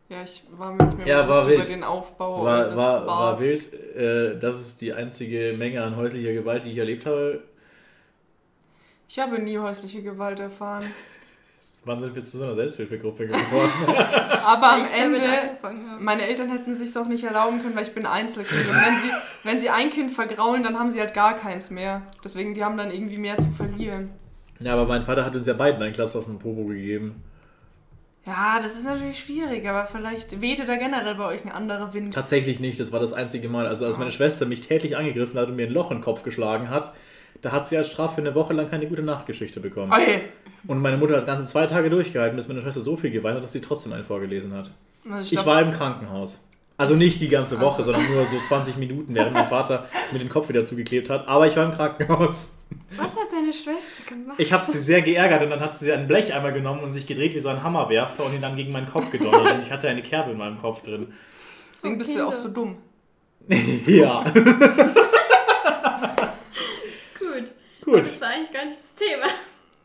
[0.09, 1.59] Ja, ich war mir nicht mehr Ja, war bewusst wild.
[1.59, 3.73] über den Aufbau war, eures war, war wild.
[3.95, 7.43] Äh, das ist die einzige Menge an häuslicher Gewalt, die ich erlebt habe.
[9.09, 10.85] Ich habe nie häusliche Gewalt erfahren.
[11.85, 13.71] Wann sind wir zu so einer Selbsthilfegruppe geworden?
[14.43, 15.21] Aber am Ende,
[15.99, 18.59] meine Eltern hätten sich auch nicht erlauben können, weil ich bin Einzelkind.
[18.69, 19.09] Und wenn sie,
[19.43, 22.01] wenn sie ein Kind vergraulen, dann haben sie halt gar keins mehr.
[22.25, 24.09] Deswegen, die haben dann irgendwie mehr zu verlieren.
[24.59, 27.23] ja, aber mein Vater hat uns ja beiden einen Klaps auf den Popo gegeben.
[28.27, 32.13] Ja, das ist natürlich schwierig, aber vielleicht wehte da generell bei euch ein anderer Wind.
[32.13, 33.65] Tatsächlich nicht, das war das einzige Mal.
[33.67, 33.99] Also als Ah.
[33.99, 36.93] meine Schwester mich tätlich angegriffen hat und mir ein Loch in den Kopf geschlagen hat,
[37.41, 39.91] da hat sie als Strafe eine Woche lang keine gute Nachtgeschichte bekommen.
[39.93, 40.21] Oi.
[40.67, 43.37] Und meine Mutter hat das ganze zwei Tage durchgehalten, bis meine Schwester so viel geweint
[43.37, 44.71] hat, dass sie trotzdem einen vorgelesen hat.
[45.09, 46.43] Also Ich glaub- war im Krankenhaus.
[46.75, 47.91] Also nicht die ganze Woche, Ach so.
[47.93, 51.27] sondern nur so 20 Minuten, während mein Vater mir den Kopf wieder zugeklebt hat.
[51.27, 52.55] Aber ich war im Krankenhaus.
[52.95, 54.39] Was hat deine Schwester gemacht?
[54.39, 57.33] Ich habe sie sehr geärgert und dann hat sie ein Blecheimer genommen und sich gedreht
[57.35, 59.55] wie so ein Hammerwerfer und ihn dann gegen meinen Kopf gedonnert.
[59.55, 61.13] Und ich hatte eine Kerbe in meinem Kopf drin.
[61.71, 62.77] Deswegen bist du auch so dumm.
[63.87, 64.25] Ja,
[67.17, 67.51] Gut.
[67.85, 67.99] gut.
[68.01, 69.27] Das war eigentlich gar nicht das Thema.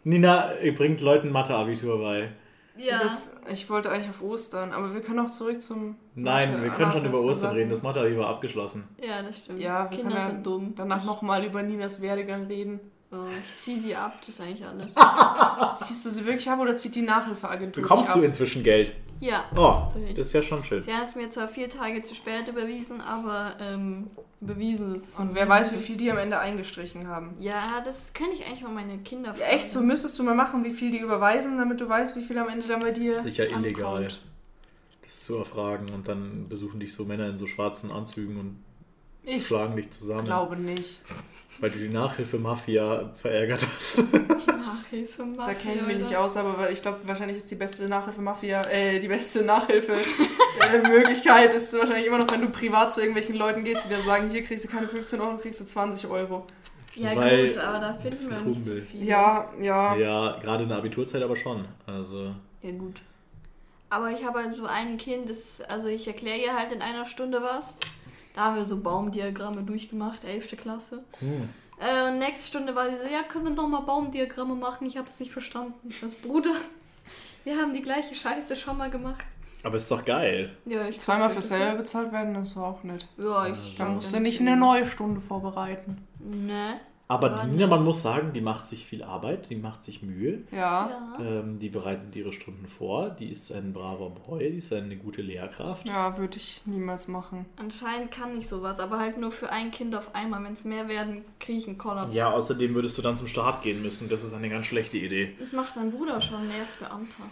[0.04, 2.30] Nina bringt Leuten Mathe-Abitur bei.
[2.76, 2.98] Ja.
[2.98, 5.96] Das, ich wollte eigentlich auf Ostern, aber wir können auch zurück zum.
[6.14, 7.68] Nein, Mathe- wir können schon über Ostern reden.
[7.70, 8.88] Das Mathe-Abi war abgeschlossen.
[9.06, 9.60] ja, das stimmt.
[9.60, 10.72] Ja, wir Kinder können sind dumm.
[10.74, 12.80] danach nochmal über Ninas Werdegang reden.
[13.10, 14.86] Oh, ich zieh sie ab, das ist eigentlich alles.
[15.86, 18.24] Ziehst du sie wirklich ab oder zieht die Nachhilfeagentur Bekommst dich du ab?
[18.24, 18.94] inzwischen Geld?
[19.22, 20.82] Ja, Oh, das ist ja schon schön.
[20.82, 24.08] Sie hat es mir zwar vier Tage zu spät überwiesen, aber ähm,
[24.40, 25.16] überwiesen ist.
[25.16, 27.36] Und wer weiß, wie viel die am Ende eingestrichen haben.
[27.38, 30.64] Ja, das kann ich eigentlich mal meine Kinder Ja, echt, so müsstest du mal machen,
[30.64, 33.14] wie viel die überweisen, damit du weißt, wie viel am Ende dann bei dir.
[33.14, 33.96] Sicher illegal.
[33.98, 34.20] ankommt.
[35.04, 38.64] Das zu erfragen und dann besuchen dich so Männer in so schwarzen Anzügen und
[39.22, 41.00] Ich schlagen dich zusammen, glaube nicht.
[41.62, 43.98] Weil du die Nachhilfe-Mafia verärgert hast.
[43.98, 45.44] Die Nachhilfe machen.
[45.46, 48.62] Da kenne ich mich nicht aus, aber weil ich glaube, wahrscheinlich ist die beste Nachhilfe-Mafia,
[48.62, 53.86] äh, die beste Nachhilfe-Möglichkeit ist wahrscheinlich immer noch, wenn du privat zu irgendwelchen Leuten gehst,
[53.86, 56.48] die dann sagen, hier kriegst du keine 15 Euro, kriegst du 20 Euro.
[56.96, 59.04] Ja, Weil gut, aber da finden wir nicht so viele.
[59.04, 59.94] Ja, ja.
[59.94, 61.64] Ja, gerade in der Abiturzeit aber schon.
[61.86, 63.00] Also, Ja, gut.
[63.88, 67.06] Aber ich habe halt so ein Kind, das, also ich erkläre ihr halt in einer
[67.06, 67.76] Stunde was.
[68.34, 70.56] Da haben wir so Baumdiagramme durchgemacht, 11.
[70.56, 71.04] Klasse.
[71.18, 71.48] hm.
[71.78, 74.86] Äh, und nächste Stunde war sie so, ja, können wir doch mal Baumdiagramme machen?
[74.86, 75.74] Ich habe es nicht verstanden.
[75.88, 76.54] Ich das Bruder,
[77.44, 79.24] wir haben die gleiche Scheiße schon mal gemacht.
[79.64, 80.56] aber ist doch geil.
[80.64, 83.08] Ja, ich Zweimal für selber bezahlt werden, das war auch nett.
[83.18, 83.76] Ja, ich.
[83.76, 86.06] Dann musst du nicht eine neue Stunde vorbereiten.
[86.20, 86.80] Ne.
[87.08, 90.02] Aber Aber die Nina, man muss sagen, die macht sich viel Arbeit, die macht sich
[90.02, 90.44] Mühe.
[90.50, 90.88] Ja.
[90.88, 91.18] Ja.
[91.20, 95.20] Ähm, die bereitet ihre Stunden vor, die ist ein braver Boy, die ist eine gute
[95.20, 95.86] Lehrkraft.
[95.86, 97.44] Ja, würde ich niemals machen.
[97.56, 100.42] Anscheinend kann ich sowas, aber halt nur für ein Kind auf einmal.
[100.42, 102.14] Wenn es mehr werden, kriege ich einen Kollaps.
[102.14, 104.08] Ja, außerdem würdest du dann zum Start gehen müssen.
[104.08, 105.34] Das ist eine ganz schlechte Idee.
[105.38, 107.24] Das macht mein Bruder schon, er ist Beamter.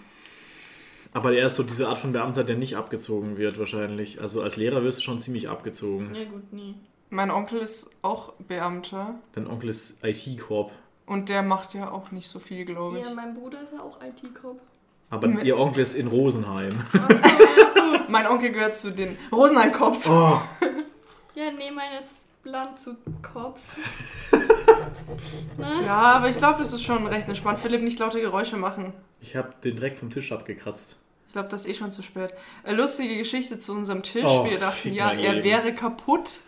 [1.12, 4.20] Aber er ist so diese Art von Beamter, der nicht abgezogen wird wahrscheinlich.
[4.20, 6.14] Also als Lehrer wirst du schon ziemlich abgezogen.
[6.14, 6.76] Ja gut, nie.
[7.10, 10.70] Mein Onkel ist auch Beamter Dein Onkel ist IT-Korb.
[11.06, 13.04] und der macht ja auch nicht so viel, glaube ich.
[13.04, 14.60] Ja, mein Bruder ist ja auch IT-Cop.
[15.10, 16.84] Aber ihr Onkel ist in Rosenheim.
[18.08, 20.08] Mein Onkel gehört zu den Rosenheim-Cops.
[20.08, 20.40] Oh,
[21.34, 22.04] Ja, nee, meines
[22.44, 23.74] Land zu Cops.
[25.58, 25.82] ne?
[25.84, 27.58] Ja, aber ich glaube, das ist schon recht entspannt.
[27.58, 28.92] Philipp, nicht laute Geräusche machen.
[29.20, 31.00] ich habe den Dreck vom Tisch abgekratzt.
[31.26, 32.32] Ich glaube, das ist eh schon zu spät.
[32.64, 34.24] Äh, lustige Geschichte zu unserem Tisch.
[34.24, 36.40] Oh, wir dachten, ja, er wäre kaputt.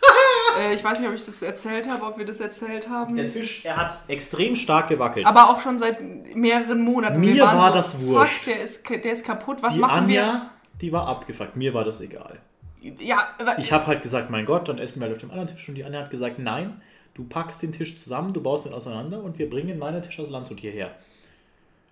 [0.59, 3.15] Äh, ich weiß nicht, ob ich das erzählt habe, ob wir das erzählt haben.
[3.15, 5.25] Der Tisch, er hat extrem stark gewackelt.
[5.25, 5.99] Aber auch schon seit
[6.35, 7.19] mehreren Monaten.
[7.19, 8.47] Mir wir war so, das fuck, wurscht.
[8.47, 9.61] der ist, der ist kaputt.
[9.61, 11.55] Was die machen Anja, die war abgefuckt.
[11.55, 12.39] Mir war das egal.
[12.81, 12.93] wir?
[12.99, 15.67] Ja, Ich habe halt gesagt, mein Gott, dann essen wir halt auf dem anderen Tisch.
[15.69, 16.81] Und die Anja hat gesagt, nein,
[17.13, 20.29] du packst den Tisch zusammen, du baust ihn auseinander und wir bringen meinen Tisch aus
[20.29, 20.91] Landshut hierher.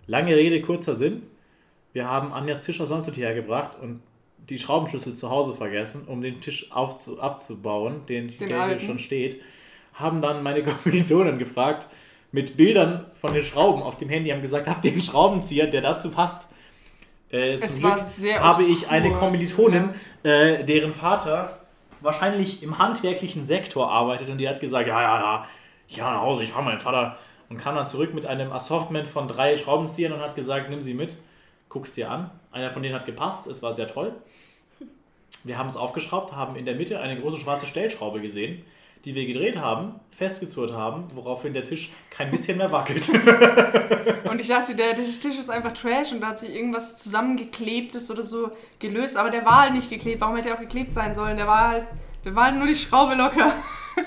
[0.06, 1.22] Lange Rede, kurzer Sinn.
[1.92, 4.02] Wir haben Anjas Tisch aus Landshut hierher gebracht und
[4.48, 9.40] die Schraubenschlüssel zu Hause vergessen, um den Tisch aufzu abzubauen, den, der hier schon steht.
[9.94, 11.88] Haben dann meine Kommilitonen gefragt,
[12.32, 15.82] mit Bildern von den Schrauben auf dem Handy, haben gesagt, habt ihr einen Schraubenzieher, der
[15.82, 16.50] dazu passt?
[17.30, 19.90] Äh, Es zum war Glück sehr habe ich obskur, eine Kommilitonin,
[20.22, 21.58] äh, deren Vater
[22.00, 25.46] wahrscheinlich im handwerklichen Sektor arbeitet und die hat gesagt, ja, ja, ja,
[25.86, 29.06] ich gehe nach Hause, ich habe meinen Vater und kam dann zurück mit einem Assortment
[29.06, 31.18] von drei Schraubenziehern und hat gesagt, nimm sie mit,
[31.72, 32.30] guck's dir an.
[32.50, 34.14] Einer von denen hat gepasst, es war sehr toll.
[35.42, 38.62] Wir haben es aufgeschraubt, haben in der Mitte eine große schwarze Stellschraube gesehen,
[39.04, 43.08] die wir gedreht haben, festgezurrt haben, woraufhin der Tisch kein bisschen mehr wackelt.
[44.28, 48.10] Und ich dachte, der, der Tisch ist einfach Trash und da hat sich irgendwas zusammengeklebtes
[48.10, 49.16] oder so gelöst.
[49.16, 50.20] Aber der war halt nicht geklebt.
[50.20, 51.36] Warum hätte er auch geklebt sein sollen?
[51.36, 51.86] Der war halt,
[52.24, 53.52] der war nur die Schraube locker.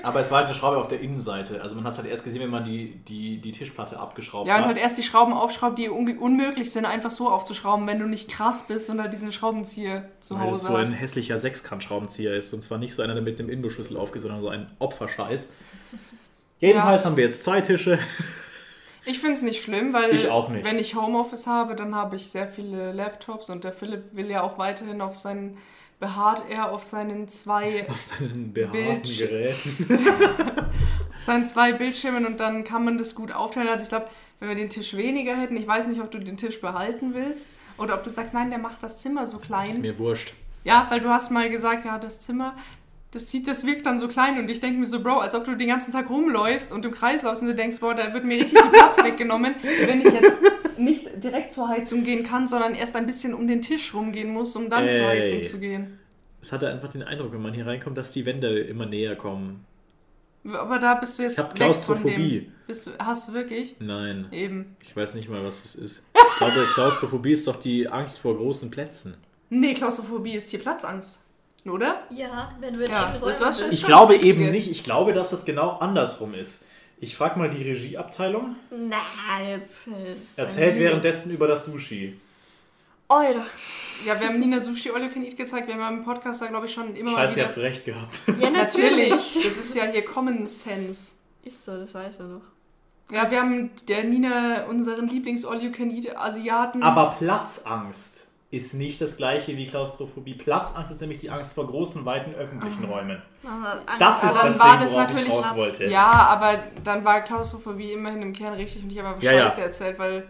[0.01, 1.62] Aber es war halt eine Schraube auf der Innenseite.
[1.62, 4.56] Also man hat es halt erst gesehen, wenn man die, die, die Tischplatte abgeschraubt Ja,
[4.56, 4.67] und hat.
[4.69, 8.30] halt erst die Schrauben aufschraubt, die un unmöglich sind, einfach so aufzuschrauben, wenn du nicht
[8.32, 10.99] krass bist und halt diesen Schraubenzieher zu Weil es Hause so ein hast.
[10.99, 12.51] hässlicher Sechskant-Schraubenzieher ist.
[12.54, 15.54] Und zwar nicht so einer, der mit einem Inbusschlüssel aufgeht, sondern so ein Opferscheiß.
[16.60, 17.99] Jedenfalls haben wir jetzt zwei Tische.
[19.06, 20.65] Ich finde es nicht schlimm, weil Ich auch nicht.
[20.65, 24.41] wenn ich Homeoffice habe, dann habe ich sehr viele Laptops und der Philipp will ja
[24.41, 25.58] auch weiterhin auf seinen,
[25.99, 29.99] beharrt er auf seinen zwei, Auf seinen behaarten Bildsch- Geräten.
[31.15, 33.69] auf seinen zwei Bildschirmen und dann kann man das gut aufteilen.
[33.69, 34.08] Also ich glaube,
[34.39, 37.49] wenn wir den Tisch weniger hätten, ich weiß nicht, ob du den Tisch behalten willst
[37.77, 39.69] oder ob du sagst, nein, der macht das Zimmer so klein.
[39.69, 40.34] Ist mir wurscht.
[40.65, 42.55] Ja, weil du hast mal gesagt, ja, das Zimmer,
[43.15, 45.45] das sieht, das wirkt dann so klein und ich denke mir so, Bro, als ob
[45.45, 48.25] du den ganzen Tag rumläufst und im Kreis läufst und du denkst, boah, da wird
[48.25, 50.43] mir richtig viel Platz weggenommen, wenn ich jetzt
[50.78, 54.54] nicht direkt zur Heizung gehen kann, sondern erst ein bisschen um den Tisch rumgehen muss,
[54.58, 55.19] um dann zur Ey.
[55.21, 55.97] Heizung zu gehen.
[56.41, 59.65] Es hatte einfach den Eindruck, wenn man hier reinkommt, dass die Wände immer näher kommen.
[60.43, 62.39] Aber da bist du jetzt Ich hab weg von Klaustrophobie.
[62.41, 62.51] dem.
[62.67, 63.78] Bist du, hast du wirklich?
[63.80, 64.75] Nein, Eben.
[64.84, 66.04] ich weiß nicht mal, was das ist.
[66.13, 69.15] Ich glaube, Klaustrophobie ist doch die Angst vor großen Plätzen.
[69.49, 71.24] Nee, Klaustrophobie ist hier Platzangst.
[71.69, 72.04] Oder?
[72.12, 73.73] Ja, wenn du in Ja, schon- bist.
[73.73, 74.43] Ich glaube das Richtige.
[74.43, 74.69] eben nicht.
[74.69, 76.65] Ich glaube, dass das genau andersrum ist.
[76.99, 78.56] Ich frage mal die Regieabteilung.
[78.71, 78.97] Na,
[79.47, 79.88] jetzt.
[80.21, 82.19] ist Erzählt währenddessen über das Sushi.
[83.08, 83.45] Alter.
[84.06, 85.67] Ja, wir haben Nina Sushi All You Can Eat gezeigt.
[85.67, 87.65] Wir haben ja im Podcast da, glaube ich, schon immer Scheiße, ihr mal habt wieder...
[87.67, 88.19] recht gehabt.
[88.39, 89.10] Ja, Natürlich.
[89.10, 89.45] natürlich.
[89.45, 91.15] Das ist ja hier Common Sense.
[91.43, 92.41] Ist so, das weiß er noch.
[93.12, 96.82] Ja, wir haben der Nina unseren Lieblings-All-You-Can-Eat-Asiaten.
[96.82, 100.36] Aber Platzangst ist nicht das gleiche wie Klaustrophobie.
[100.36, 103.21] Platzangst ist nämlich die Angst vor großen, weiten öffentlichen Räumen.
[103.43, 105.86] Man hat Angst Das ist dann das war Ding, das worauf ich natürlich- raus wollte.
[105.88, 109.47] Ja, aber dann war Klaustrophobie immerhin im Kern richtig und ich habe aber Ja, ja.
[109.47, 110.27] Scheiße erzählt, weil.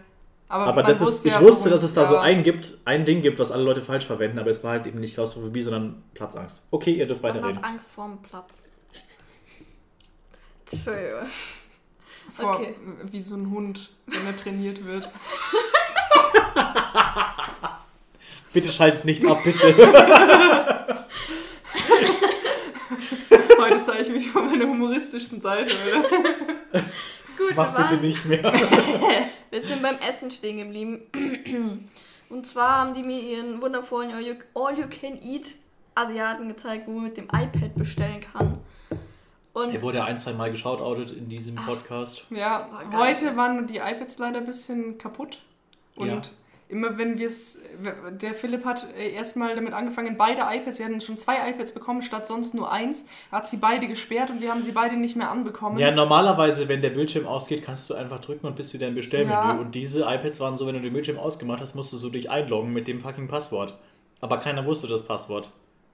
[0.48, 2.78] Aber, Aber man das ist, ich ja, wusste, dass es da so ja- ein gibt,
[2.84, 5.62] ein Ding gibt, was alle Leute falsch verwenden, aber es war halt eben nicht Klaustrophobie,
[5.62, 6.64] sondern Platzangst.
[6.70, 7.58] Okay, ihr dürft Man weiterreden.
[7.58, 8.62] hat Angst vorm Platz.
[10.70, 11.20] Entschuldigung.
[12.34, 12.74] vor, Okay.
[13.10, 15.08] wie so ein Hund, wenn er trainiert wird.
[18.56, 19.66] Bitte schaltet nicht ab, bitte.
[23.60, 26.08] Heute zeige ich mich von meiner humoristischsten Seite, oder?
[27.36, 28.42] Gut, wir, Mach bitte nicht mehr.
[29.50, 31.90] wir sind beim Essen stehen geblieben.
[32.30, 35.56] Und zwar haben die mir ihren wundervollen All-You- All-You-Can-Eat
[35.94, 38.56] Asiaten gezeigt, wo man mit dem iPad bestellen kann.
[39.52, 42.24] Und Er wurde ein, zwei Mal geschautoutet in diesem Podcast.
[42.30, 45.42] Ja, war heute waren die iPads leider ein bisschen kaputt.
[45.94, 46.22] Und Ja.
[46.68, 47.62] Immer wenn wir es,
[48.10, 52.02] der Philipp hat äh, erstmal damit angefangen, beide iPads, wir hatten schon zwei iPads bekommen,
[52.02, 55.30] statt sonst nur eins, hat sie beide gesperrt und wir haben sie beide nicht mehr
[55.30, 55.78] anbekommen.
[55.78, 59.32] Ja, normalerweise, wenn der Bildschirm ausgeht, kannst du einfach drücken und bist wieder im Bestellmenü.
[59.32, 59.52] Ja.
[59.52, 62.30] Und diese iPads waren so, wenn du den Bildschirm ausgemacht hast, musst du so dich
[62.30, 63.78] einloggen mit dem fucking Passwort.
[64.20, 65.50] Aber keiner wusste das Passwort.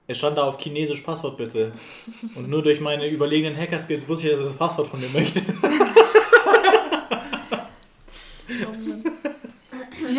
[0.07, 1.71] Es stand da auf Chinesisch Passwort bitte.
[2.35, 5.41] Und nur durch meine überlegenen Hacker-Skills wusste ich, dass er das Passwort von mir möchte.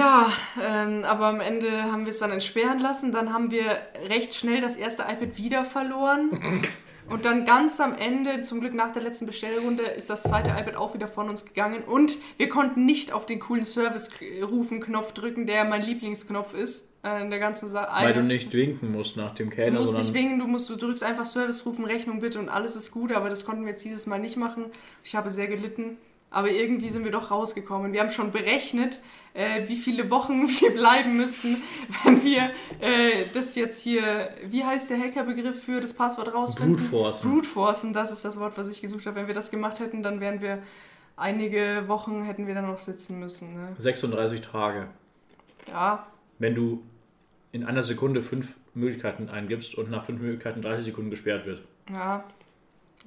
[0.04, 3.10] Ja, ähm, aber am Ende haben wir es dann entsperren lassen.
[3.10, 6.30] Dann haben wir recht schnell das erste iPad wieder verloren.
[7.08, 10.76] Und dann ganz am Ende, zum Glück nach der letzten Bestellrunde, ist das zweite iPad
[10.76, 11.82] auch wieder von uns gegangen.
[11.82, 17.28] Und wir konnten nicht auf den coolen Service-Rufen-Knopf drücken, der mein Lieblingsknopf ist äh, in
[17.28, 18.02] der ganzen Sache.
[18.02, 20.76] Weil du nicht winken musst nach dem Du Kellner, musst nicht winken, du, musst, du
[20.76, 23.84] drückst einfach Service rufen, Rechnung bitte und alles ist gut, aber das konnten wir jetzt
[23.84, 24.64] dieses Mal nicht machen.
[25.02, 25.98] Ich habe sehr gelitten,
[26.34, 27.92] aber irgendwie sind wir doch rausgekommen.
[27.92, 29.00] Wir haben schon berechnet,
[29.34, 31.62] äh, wie viele Wochen wir bleiben müssen,
[32.02, 36.76] wenn wir äh, das jetzt hier, wie heißt der Hackerbegriff für das Passwort rausfinden?
[36.76, 37.30] Brute forcen.
[37.30, 39.14] Brute forcen, das ist das Wort, was ich gesucht habe.
[39.16, 40.58] Wenn wir das gemacht hätten, dann wären wir
[41.16, 43.54] einige Wochen, hätten wir dann noch sitzen müssen.
[43.54, 43.74] Ne?
[43.78, 44.88] 36 Tage.
[45.70, 46.06] Ja,
[46.40, 46.82] Wenn du
[47.52, 51.62] in einer Sekunde fünf Möglichkeiten eingibst und nach fünf Möglichkeiten 30 Sekunden gesperrt wird.
[51.90, 52.24] ja.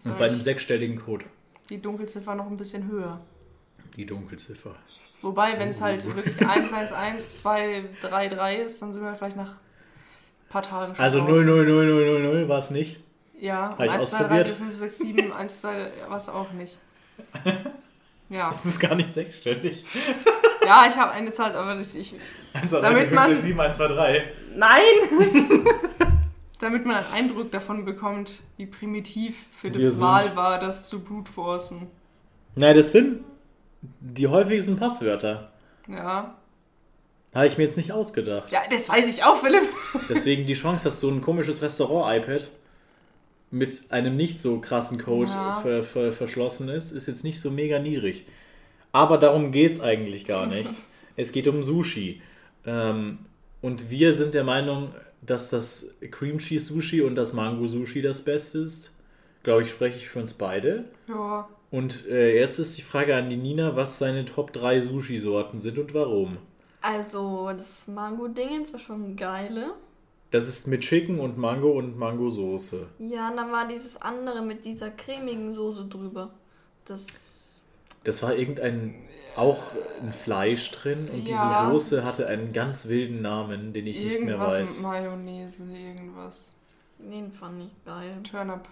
[0.05, 1.25] Und bei einem sechsstelligen Code.
[1.69, 3.19] Die Dunkelziffer noch ein bisschen höher.
[3.95, 4.75] Die Dunkelziffer.
[5.21, 9.49] Wobei, wenn es halt wirklich 111, 2, 3, 3 ist, dann sind wir vielleicht nach
[9.53, 11.39] ein paar Tagen schon Also raus.
[11.45, 12.99] 00000 war es nicht.
[13.39, 14.47] Ja, Hab und ich 1, 2, 3, 4, ausprobiert.
[14.49, 16.77] 5, 6, 7, 1, 2, war es auch nicht.
[18.29, 19.85] Ja, Das ist gar nicht sechsstellig.
[20.65, 22.13] ja ich habe eine Zahl, aber das, ich...
[22.53, 24.33] 1, 2, 3, Damit 4, 5, man- 6, 7, 1, 2, 3.
[24.55, 24.81] Nein!
[26.59, 31.87] Damit man einen Eindruck davon bekommt, wie primitiv Philipps Wahl war, das zu brute forcen.
[32.55, 33.19] Nein, das sind
[33.99, 35.51] die häufigsten Passwörter.
[35.87, 36.35] Ja.
[37.33, 38.51] Habe ich mir jetzt nicht ausgedacht.
[38.51, 39.69] Ja, das weiß ich auch, Philipp.
[40.09, 42.49] Deswegen die Chance, dass so ein komisches Restaurant-iPad
[43.51, 45.59] mit einem nicht so krassen Code Ja.
[45.61, 48.25] ver ver verschlossen ist, ist jetzt nicht so mega niedrig.
[48.91, 50.71] Aber darum geht es eigentlich gar nicht.
[51.15, 52.21] es geht um Sushi.
[52.65, 53.19] Ähm,
[53.61, 54.91] und wir sind der Meinung,
[55.21, 58.91] dass das Cream Cheese Sushi und das Mango Sushi das Beste ist.
[59.43, 60.85] Glaube ich, spreche ich für uns beide.
[61.07, 61.47] Ja.
[61.69, 65.77] Und äh, jetzt ist die Frage an die Nina, was seine Top 3 Sushi-Sorten sind
[65.77, 66.37] und warum.
[66.81, 69.73] Also, das Mango-Dingens war schon geile.
[70.31, 72.87] Das ist mit Chicken und Mango und Mango-Soße.
[72.99, 76.31] Ja, und dann war dieses andere mit dieser cremigen Soße drüber.
[76.85, 77.05] Das.
[78.03, 78.95] Das war irgendein,
[79.37, 79.61] auch
[80.01, 81.35] ein Fleisch drin und Ja.
[81.61, 84.73] diese Soße hatte einen ganz wilden Namen, den ich nicht mehr Irgendwas weiß.
[84.75, 86.59] mit Mayonnaise, irgendwas.
[86.99, 88.17] Den fand ich geil.
[88.23, 88.67] Turn-up.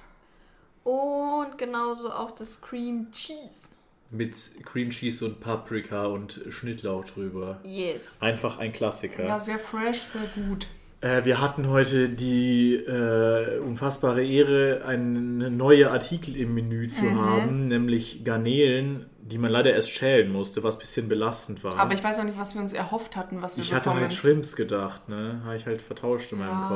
[0.83, 3.69] Und genauso auch das Cream Cheese.
[4.11, 7.59] Mit Cream Cheese und Paprika und Schnittlauch drüber.
[7.63, 8.17] Yes.
[8.19, 9.25] Einfach ein Klassiker.
[9.25, 10.67] Ja, sehr fresh, sehr gut.
[11.05, 17.21] Äh, wir hatten heute die äh, unfassbare Ehre, einen neuen Artikel im Menü zu Mhm.
[17.21, 21.77] haben, nämlich Garnelen, die man leider erst schälen musste, was ein bisschen belastend war.
[21.77, 24.01] Aber ich weiß auch nicht, was wir uns erhofft hatten, was wir Ich hatte bekommen.
[24.01, 25.41] halt Shrimps gedacht, ne?
[25.45, 26.69] Habe ich halt vertauscht in meinem Ja,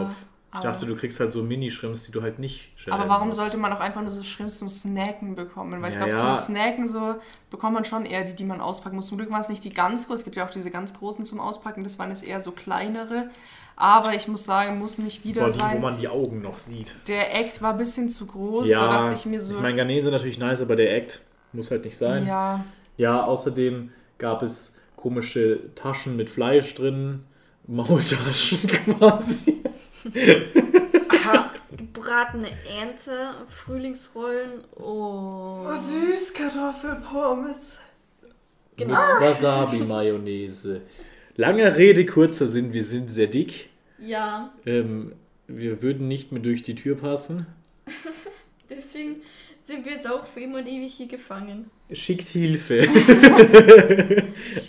[0.52, 3.40] Ich dachte, du kriegst halt so Mini-Shrimps, die du halt nicht aber warum musst.
[3.40, 5.80] sollte man auch einfach nur so Shrimps zum Snacken bekommen?
[5.82, 6.34] Weil ich Ja, glaube, ja.
[6.34, 7.16] zum Snacken so
[7.52, 9.06] bekommt man schon eher die, die man auspacken muss.
[9.06, 10.18] Zum Glück waren es nicht die ganz großen.
[10.22, 11.84] Es gibt ja auch diese ganz großen zum Auspacken.
[11.84, 13.30] Das waren jetzt eher so kleinere.
[13.76, 15.82] Aber ich muss sagen, muss nicht wieder Boah, die, wo sein.
[15.82, 16.96] man die Augen noch sieht.
[17.08, 18.68] Der Act war ein bisschen zu groß.
[18.70, 19.56] ja, da dachte ich mir so.
[19.56, 21.22] ich meine, Garnelen sind natürlich nice, aber der Act
[21.54, 22.26] muss halt nicht sein.
[22.26, 22.66] ja,
[22.98, 27.24] Ja, außerdem gab es komische Taschen mit Fleisch drin,
[27.68, 28.60] Maultaschen
[29.00, 29.64] quasi.
[31.78, 32.48] Gebratene
[32.82, 35.68] Ente, Frühlingsrollen und.
[35.76, 37.80] Süßkartoffelpommes.
[38.78, 38.94] Genau.
[38.94, 40.82] Mit Wasabi-Mayonnaise.
[41.36, 43.70] Langer Rede, kurzer Sinn, wir sind sehr dick.
[43.98, 45.14] Ja, Ähm,
[45.48, 47.46] wir würden nicht mehr durch die Tür passen.
[48.70, 49.18] deswegen
[49.68, 51.70] sind wir jetzt auch für immer und ewig hier gefangen.
[51.92, 52.82] Schickt Hilfe.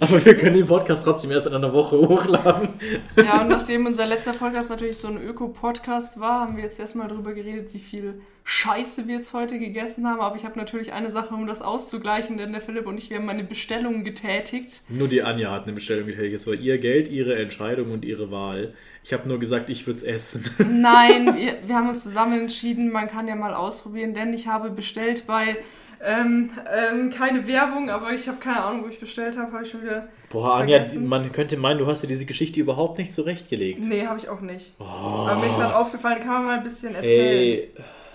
[0.00, 2.70] Aber wir können den Podcast trotzdem erst in einer Woche hochladen.
[3.14, 7.08] Ja, und nachdem unser letzter Podcast natürlich so ein Öko-Podcast war, haben wir jetzt erstmal
[7.08, 10.20] darüber geredet, wie viel Scheiße wir jetzt heute gegessen haben.
[10.20, 13.18] Aber ich habe natürlich eine Sache, um das auszugleichen, denn der Philipp und ich, wir
[13.18, 14.82] haben meine Bestellung getätigt.
[14.88, 16.34] Nur die Anja hat eine Bestellung getätigt.
[16.34, 18.72] Es war ihr Geld, ihre Entscheidung und ihre Wahl.
[19.04, 20.44] Ich habe nur gesagt, ich würde es essen.
[20.58, 24.70] Nein, wir, wir haben uns zusammen entschieden, man kann ja mal ausprobieren, denn ich habe
[24.70, 25.58] bestellt bei,
[26.02, 29.70] ähm, ähm, keine Werbung, aber ich habe keine Ahnung, wo ich bestellt habe, habe ich
[29.70, 30.08] schon wieder...
[30.30, 31.06] Boah, Anja, Vergessen.
[31.06, 33.84] man könnte meinen, du hast dir diese Geschichte überhaupt nicht zurechtgelegt.
[33.84, 34.72] Nee, habe ich auch nicht.
[34.78, 37.68] Aber mir ist gerade aufgefallen, kann man mal ein bisschen erzählen.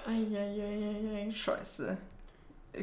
[0.08, 1.32] Ey.
[1.32, 1.98] Scheiße.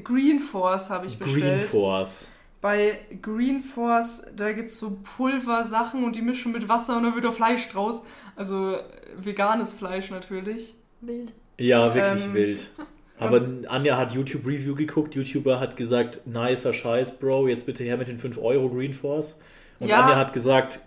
[0.05, 1.71] Green Force habe ich Green bestellt.
[1.71, 2.31] Force.
[2.61, 7.15] bei Green Force, da gibt es so Pulversachen und die mischen mit Wasser und dann
[7.15, 8.05] wird da Fleisch draus.
[8.37, 8.79] Also
[9.17, 10.75] veganes Fleisch natürlich.
[11.01, 11.33] Wild.
[11.59, 12.71] Ja, wirklich Ähm, wild.
[13.27, 15.15] Aber Anja hat YouTube-Review geguckt.
[15.15, 19.41] YouTuber hat gesagt, nicer Scheiß, Bro, jetzt bitte her mit den 5 Euro Green Force.
[19.81, 20.03] Und Ja.
[20.03, 20.81] Anja hat gesagt,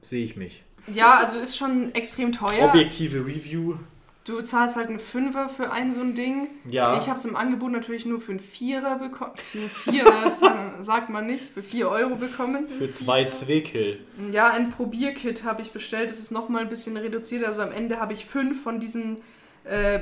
[0.00, 0.64] sehe ich mich.
[0.92, 2.64] Ja, also ist schon extrem teuer.
[2.64, 3.76] Objektive Review.
[4.24, 6.46] Du zahlst halt einen Fünfer für ein so ein Ding.
[6.68, 6.96] Ja.
[6.96, 9.32] Ich habe es im Angebot natürlich nur für einen Vierer bekommen.
[9.36, 12.68] Für einen Vierer sagen- sagt man nicht, für 4 Euro bekommen.
[12.68, 13.98] Für zwei Zwickel.
[14.30, 16.08] Ja, ein Probierkit habe ich bestellt.
[16.10, 17.44] Das ist nochmal ein bisschen reduziert.
[17.44, 19.16] Also am Ende habe ich fünf von diesen
[19.64, 20.00] äh,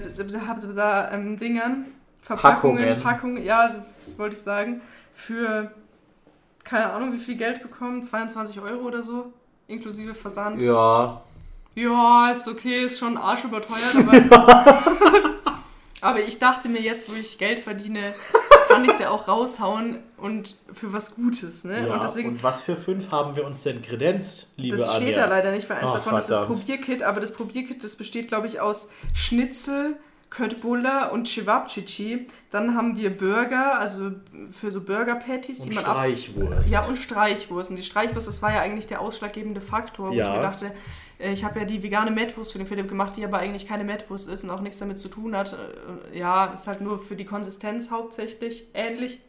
[1.12, 1.86] ähm, Dingern.
[2.22, 3.02] Verpackungen, Packungen.
[3.02, 4.80] Packungen, ja, das wollte ich sagen.
[5.12, 5.72] Für
[6.64, 8.02] keine Ahnung, wie viel Geld bekommen.
[8.02, 9.32] 22 Euro oder so.
[9.66, 10.60] Inklusive Versand.
[10.60, 11.22] Ja.
[11.74, 13.96] Ja, ist okay, ist schon arschüberteuert,
[14.32, 14.82] aber.
[16.00, 18.14] aber ich dachte mir jetzt, wo ich Geld verdiene,
[18.80, 21.86] kann ich es ja auch raushauen und für was Gutes, ne?
[21.86, 21.94] ja.
[21.94, 22.30] und deswegen.
[22.30, 25.26] Und was für fünf haben wir uns denn kredenzt, liebe Das steht Anja?
[25.26, 26.58] da leider nicht, weil eins Ach, davon ist das verdammt.
[26.58, 29.96] Probierkit, aber das Probierkit, das besteht, glaube ich, aus Schnitzel,
[30.30, 32.26] Köttbullar und Cevapcici.
[32.50, 34.12] Dann haben wir Burger, also
[34.52, 35.96] für so Burger-Patties, die Und man ab...
[35.96, 36.70] Streichwurst.
[36.70, 37.70] Ja, und Streichwurst.
[37.70, 40.28] Und die Streichwurst, das war ja eigentlich der ausschlaggebende Faktor, wo Ja.
[40.28, 40.72] ich mir dachte,
[41.20, 44.28] ich habe ja die vegane Mettwurst für den Philipp gemacht, die aber eigentlich keine Mettwurst
[44.28, 45.52] ist und auch nichts damit zu tun hat.
[46.12, 49.20] Äh, Ja, ist halt nur für die Konsistenz hauptsächlich ähnlich.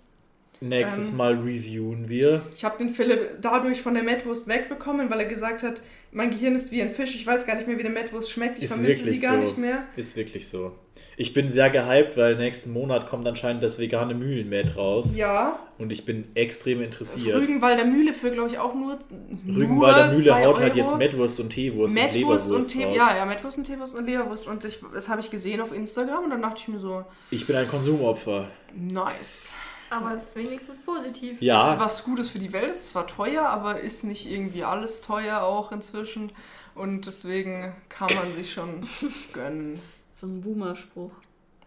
[0.64, 2.44] Nächstes ähm, Mal reviewen wir.
[2.56, 5.82] Ich habe den Philipp dadurch von der Mettwurst wegbekommen, weil er gesagt hat,
[6.12, 8.60] mein Gehirn ist wie ein Fisch, ich weiß gar nicht mehr, wie eine Mettwurst schmeckt,
[8.60, 9.42] ich Ist vermisse sie gar so.
[9.42, 9.86] nicht mehr.
[9.96, 10.74] Ist wirklich so.
[11.18, 15.16] Ich bin sehr gehypt, weil nächsten Monat kommt anscheinend das vegane Mühlenmet raus.
[15.16, 17.36] Ja, Und ich bin extrem interessiert.
[17.40, 19.00] Rügenwalder Mühle für, glaube ich, auch nur
[19.48, 20.80] Rügenwalder nur Mühle haut halt Euro.
[20.88, 22.96] jetzt Mettwurst und Teewurst und Mettwurst und Leberwurst Tee, raus.
[22.96, 24.48] ja, ja, Mettwurst und Teewurst und Leberwurst.
[24.48, 27.48] Und ich, das habe ich gesehen auf Instagram und dann dachte ich mir so, Ich
[27.48, 28.48] bin ein Konsumopfer.
[28.76, 29.56] nice.
[29.92, 31.42] Aber es ist wenigstens positiv.
[31.42, 35.02] Ja, Ist was Gutes für die Welt, ist zwar teuer, aber ist nicht irgendwie alles
[35.02, 36.32] teuer auch inzwischen.
[36.76, 38.88] Und deswegen kann man sich schon
[39.34, 39.82] gönnen.
[40.12, 41.12] So ein Boomer-Spruch.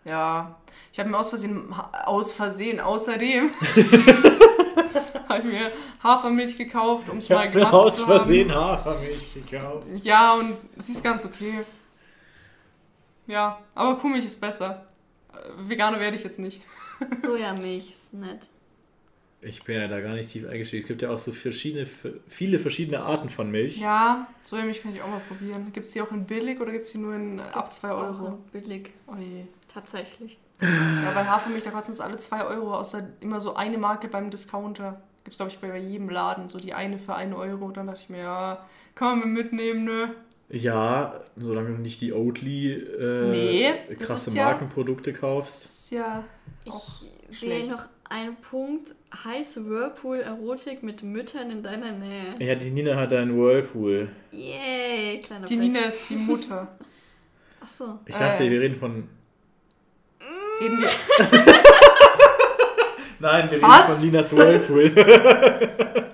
[0.07, 0.57] Ja,
[0.93, 1.73] ich habe mir aus Versehen,
[2.07, 3.51] aus Versehen, außerdem,
[5.29, 5.73] habe ich mir
[6.03, 9.85] Hafermilch gekauft, um es mal ich habe gemacht mir aus zu Versehen Hafermilch gekauft.
[9.87, 9.97] haben.
[10.03, 11.65] Ja, und sie ist ganz okay.
[13.27, 14.87] Ja, aber Kuhmilch ist besser.
[15.33, 16.63] Äh, Veganer werde ich jetzt nicht.
[17.23, 18.49] Sojamilch ist nett.
[19.41, 20.83] Ich bin ja da gar nicht tief eingestiegen.
[20.83, 21.87] Es gibt ja auch so verschiedene,
[22.29, 23.79] viele verschiedene Arten von Milch.
[23.79, 25.71] Ja, Sojamilch kann ich auch mal probieren.
[25.73, 28.21] Gibt es die auch in billig oder gibt es die nur in ab 2 Auch
[28.21, 28.39] Euro?
[28.53, 28.91] billig.
[29.07, 29.45] Oh je.
[29.73, 30.39] Tatsächlich.
[30.63, 34.31] Ja, bei Hafermilch, da kosten es alle 2 Euro, außer immer so eine Marke beim
[34.31, 35.03] Discounter.
[35.25, 37.71] Gibt es, glaube ich, bei bei jedem Laden, so die eine für 1 Euro.
[37.71, 40.15] Dann dachte ich mir, ja, kann man mitnehmen, ne?
[40.51, 45.65] Ja, solange du nicht die Oatly äh, Nee, krasse ist ja- Markenprodukte kaufst.
[45.65, 46.25] Das ist ja
[46.69, 47.71] auch Ich sehe schlecht.
[47.71, 48.95] noch einen Punkt.
[49.25, 52.35] Heiße Whirlpool-Erotik mit Müttern in deiner Nähe.
[52.41, 54.09] Ja, die Nina hat einen Whirlpool.
[54.33, 55.73] Yay, kleiner Die Flex.
[55.73, 56.69] Nina ist die Mutter.
[57.61, 57.99] Achso.
[58.07, 58.51] Ich dachte, Äh.
[58.51, 59.09] wir reden von.
[60.61, 60.89] Reden wir.
[63.21, 63.89] Nein, wir Was?
[63.89, 66.05] reden von Ninas Whirlpool.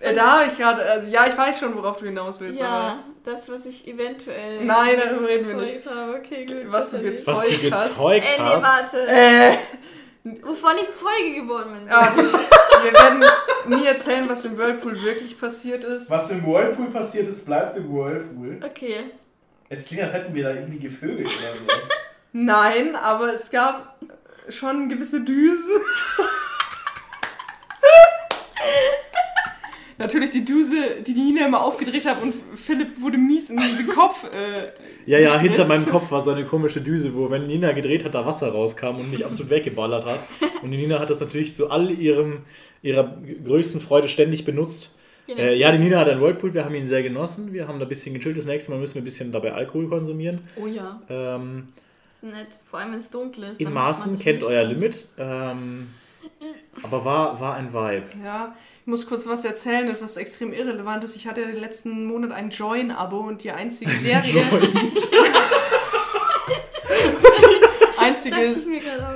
[0.00, 2.58] Äh, da habe ich gerade, also ja, ich weiß schon, worauf du hinaus willst.
[2.58, 4.64] Ja, das, was ich eventuell.
[4.64, 6.14] Nein, darüber reden wir gezeugt habe.
[6.14, 6.56] Okay, gut.
[6.72, 7.88] Was du gezeugt- Was du Zeug hast.
[7.90, 8.62] gezeugt Äh, nee, hast.
[8.92, 9.06] warte.
[9.06, 9.56] Äh,
[10.42, 11.88] Wovon ich Zeuge geworden bin.
[11.90, 13.24] ah, wir, wir werden
[13.68, 16.10] nie erzählen, was im Whirlpool wirklich passiert ist.
[16.10, 18.60] Was im Whirlpool passiert ist, bleibt im Whirlpool.
[18.64, 18.96] Okay.
[19.70, 21.80] Es klingt, als hätten wir da irgendwie gevögelt oder so.
[22.32, 23.96] Nein, aber es gab
[24.48, 25.80] schon gewisse Düsen.
[30.00, 30.74] Natürlich die Düse,
[31.06, 34.24] die die Nina immer aufgedreht hat und Philipp wurde mies in den Kopf.
[34.24, 34.72] Äh,
[35.06, 35.56] Ja, ja, gespritzt.
[35.58, 38.48] hinter meinem Kopf war so eine komische Düse, wo, wenn Nina gedreht hat, da Wasser
[38.48, 40.20] rauskam und mich absolut weggeballert hat.
[40.62, 42.40] Und die Nina hat das natürlich zu all ihrem,
[42.82, 44.96] ihrer größten Freude ständig benutzt.
[45.28, 47.52] Äh, ja, die Nina hat einen Whirlpool, wir haben ihn sehr genossen.
[47.52, 48.36] Wir haben da ein bisschen gechillt.
[48.36, 50.40] Das nächste Mal müssen wir ein bisschen dabei Alkohol konsumieren.
[50.60, 51.68] Oh ja, Ähm,
[52.12, 52.48] ist nett.
[52.64, 53.60] Vor allem, wenn es dunkel ist.
[53.60, 54.64] in Maßen kennt euer.
[54.64, 55.06] Limit.
[55.18, 55.88] Ähm,
[56.82, 58.06] aber war, war ein Vibe.
[58.24, 61.14] ja, ich muss kurz was erzählen, etwas extrem irrelevantes.
[61.14, 64.22] Ich hatte den letzten Monat ein Join-Abo und die einzige Serie.
[67.94, 68.56] die einzige.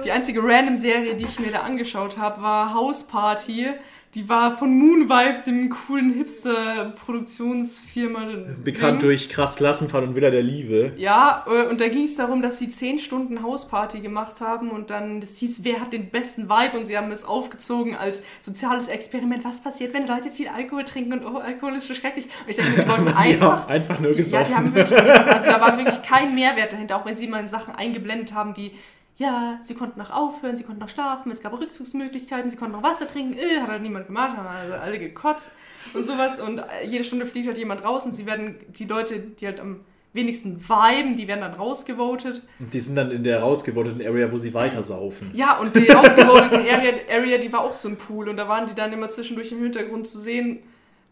[0.05, 3.69] Die einzige Random-Serie, die ich mir da angeschaut habe, war House Party.
[4.15, 8.27] Die war von Moonvibe, dem coolen Hipster-Produktionsfirma.
[8.63, 9.09] Bekannt Ding.
[9.09, 10.93] durch Krass Klassenfahrt und Villa der Liebe.
[10.97, 14.91] Ja, äh, und da ging es darum, dass sie 10 Stunden Hausparty gemacht haben und
[14.91, 18.87] dann, das hieß, wer hat den besten Vibe und sie haben es aufgezogen als soziales
[18.87, 19.45] Experiment.
[19.45, 22.27] Was passiert, wenn Leute viel Alkohol trinken und oh, Alkohol ist so schrecklich.
[22.27, 24.47] Und ich denke, die wollten einfach einfach nur die, ja, gesoffen.
[24.49, 24.95] die haben wirklich.
[25.35, 28.57] Also da war wirklich kein Mehrwert dahinter, auch wenn sie mal in Sachen eingeblendet haben,
[28.57, 28.71] wie
[29.17, 32.83] ja, sie konnten noch aufhören, sie konnten noch schlafen, es gab Rückzugsmöglichkeiten, sie konnten noch
[32.83, 35.53] Wasser trinken, äh, hat halt niemand gemacht, haben also alle gekotzt
[35.93, 39.21] und sowas und äh, jede Stunde fliegt halt jemand raus und sie werden, die Leute,
[39.21, 39.81] die halt am
[40.13, 42.43] wenigsten viben, die werden dann rausgevotet.
[42.61, 45.33] Und die sind dann in der rausgevoteten Area, wo sie weiter saufen.
[45.35, 48.67] Ja, und die rausgevoteten Area, Area, die war auch so ein Pool und da waren
[48.67, 50.61] die dann immer zwischendurch im Hintergrund zu sehen,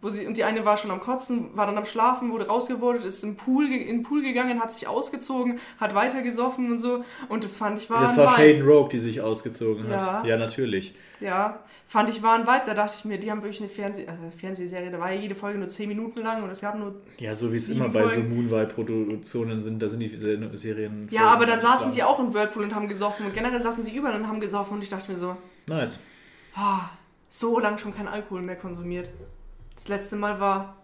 [0.03, 3.05] wo sie, und die eine war schon am Kotzen, war dann am Schlafen, wurde rausgevotet,
[3.05, 7.05] ist im Pool, in den Pool gegangen, hat sich ausgezogen, hat weiter gesoffen und so.
[7.29, 8.49] Und das fand ich war Das ein war Vibe.
[8.59, 10.25] Shaden Rogue, die sich ausgezogen hat.
[10.25, 10.25] Ja.
[10.25, 10.95] Ja, natürlich.
[11.21, 12.63] Ja, fand ich war ein Vibe.
[12.67, 15.35] Da dachte ich mir, die haben wirklich eine Fernseh äh, Fernsehserie, da war ja jede
[15.37, 16.97] Folge nur 10 Minuten lang und es gab nur.
[17.19, 18.35] Ja, so wie es immer bei so Folgen.
[18.35, 21.07] Moonlight-Produktionen sind, da sind die Se- Serien.
[21.13, 23.95] Ja, aber dann saßen die auch im Whirlpool und haben gesoffen und generell saßen sie
[23.97, 25.37] überall und haben gesoffen und ich dachte mir so,
[25.69, 26.01] Nice.
[26.57, 26.91] ah,
[27.29, 29.09] so lange schon kein Alkohol mehr konsumiert.
[29.83, 30.77] Das letzte Mal war.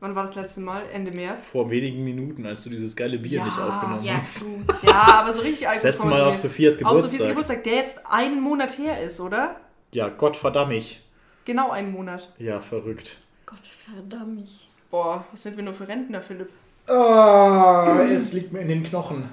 [0.00, 0.82] Wann war das letzte Mal?
[0.92, 1.50] Ende März?
[1.50, 4.42] Vor wenigen Minuten, als du dieses geile Bier Ja, nicht aufgenommen Ja, hast.
[4.42, 4.64] du.
[4.82, 7.10] Ja, aber so richtig Alkohol Das letzte Mal auf Sophias Auf Geburtstag.
[7.12, 9.60] Sophies Geburtstag, der jetzt einen Monat her ist, oder?
[9.92, 11.02] Ja, Gott verdammt mich.
[11.44, 12.32] Genau einen Monat.
[12.38, 13.18] Ja, verrückt.
[13.46, 14.68] Gott verdammt mich.
[14.90, 16.50] Boah, was sind wir nur für Rentner, Philipp?
[16.88, 19.28] Ah, es liegt mir in den Knochen.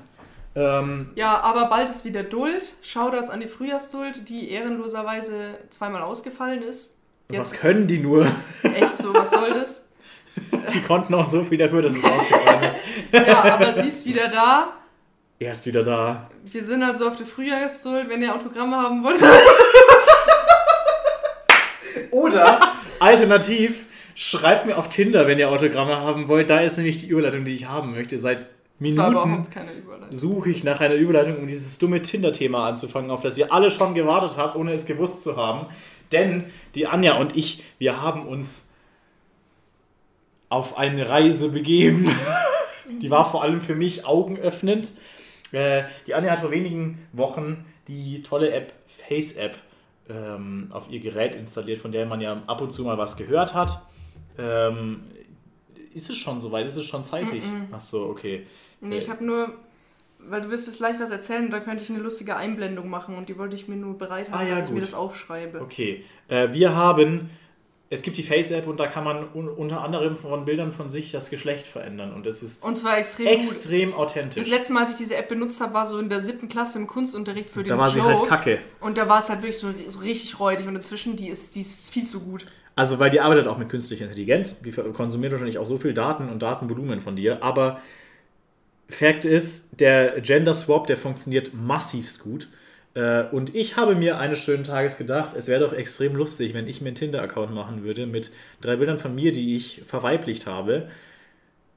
[0.54, 2.76] Ähm, Ja, aber bald ist wieder Duld.
[2.84, 6.95] Shoutouts an die Frühjahrsduld, die ehrenloserweise zweimal ausgefallen ist.
[7.30, 8.28] Was ist können die nur?
[8.64, 9.90] Echt so, was soll das?
[10.74, 12.80] Die konnten auch so viel dafür, dass es ausgefallen ist.
[13.28, 14.74] Ja, aber sie ist wieder da.
[15.40, 16.30] Er ist wieder da.
[16.44, 19.22] Wir sind also auf der Frühjahrsduld, wenn ihr Autogramme haben wollt.
[22.12, 22.62] Oder
[23.00, 26.50] alternativ, schreibt mir auf Tinder, wenn ihr Autogramme haben wollt.
[26.50, 28.20] Da ist nämlich die Überleitung, die ich haben möchte.
[28.20, 28.48] Seit
[28.80, 30.16] Minuten überhaupt keine Überleitung.
[30.16, 33.94] suche ich nach einer Überleitung, um dieses dumme Tinder-Thema anzufangen, auf das ihr alle schon
[33.94, 35.68] gewartet habt, ohne es gewusst zu haben.
[36.12, 36.46] Denn
[36.76, 38.74] die Anja und ich, wir haben uns
[40.50, 42.10] auf eine Reise begeben.
[43.02, 44.92] die war vor allem für mich augenöffnend.
[45.52, 49.58] Äh, die Anja hat vor wenigen Wochen die tolle App Face-App
[50.10, 53.54] ähm, auf ihr Gerät installiert, von der man ja ab und zu mal was gehört
[53.54, 53.82] hat.
[54.38, 55.04] Ähm,
[55.94, 56.66] ist es schon soweit?
[56.66, 57.44] Ist es schon zeitig?
[57.72, 58.46] Ach so, okay.
[58.82, 59.54] Nee, ich habe nur,
[60.30, 63.16] weil du wirst jetzt gleich was erzählen und da könnte ich eine lustige Einblendung machen
[63.16, 64.84] und die wollte ich mir nur bereit haben, Ah, ja, dass ich mir gut.
[64.84, 65.62] das aufschreibe.
[65.62, 67.30] Okay, äh, wir haben,
[67.90, 71.12] es gibt die Face-App und da kann man un unter anderem von Bildern von sich
[71.12, 73.36] das Geschlecht verändern und das ist Und zwar extrem gut.
[73.36, 74.48] extrem Das authentisch.
[74.48, 76.88] letzte Mal, als ich diese App benutzt habe, war so in der siebten Klasse im
[76.88, 78.10] Kunstunterricht für den Da war sie Joke.
[78.10, 78.60] halt kacke.
[78.82, 81.62] Und da war es halt wirklich so, so richtig räudig und inzwischen, die ist, die
[81.62, 82.46] ist viel zu gut.
[82.78, 86.28] Also, weil die arbeitet auch mit künstlicher Intelligenz, die konsumiert wahrscheinlich auch so viel Daten
[86.28, 87.80] und Datenvolumen von dir, aber
[88.88, 92.48] Fakt ist, der Gender Swap, der funktioniert massivst gut.
[92.94, 96.68] Äh, Und ich habe mir eines schönen Tages gedacht, es wäre doch extrem lustig, wenn
[96.68, 98.32] ich mir einen Tinder-Account machen würde mit
[98.62, 100.88] drei Bildern von mir, die ich verweiblicht habe.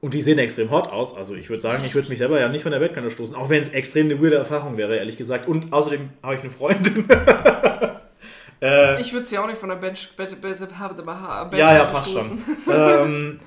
[0.01, 1.17] Und die sehen extrem hot aus.
[1.17, 3.49] Also ich würde sagen, ich würde mich selber ja nicht von der Bettkante stoßen, auch
[3.49, 5.45] wenn es extrem eine weirde Erfahrung wäre, ehrlich gesagt.
[5.47, 7.05] Und außerdem habe ich eine Freundin.
[8.61, 12.13] äh, Ich würde sie auch nicht von der Bench Bett Bett Bett ja, ja, passt
[12.13, 12.41] schon.
[12.71, 13.39] ähm,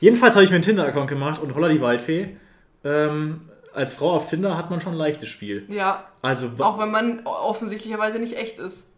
[0.00, 2.36] jedenfalls habe ich mir einen Tinder-Account gemacht und holla die Waldfee.
[2.84, 3.42] Ähm,
[3.74, 5.64] als Frau auf Tinder hat man schon ein leichtes Spiel.
[5.68, 8.92] Ja, Also auch wenn man offensichtlicherweise nicht echt ist.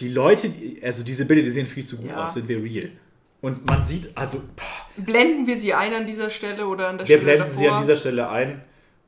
[0.00, 2.24] die Leute, die, also diese Bilder, die sehen viel zu gut Ja.
[2.24, 2.90] aus, sind wir real.
[3.40, 4.64] Und man sieht, also pah,
[4.96, 7.60] Blenden wir sie ein an dieser Stelle oder an der wir Stelle blenden davor?
[7.62, 8.62] sie an dieser Stelle ein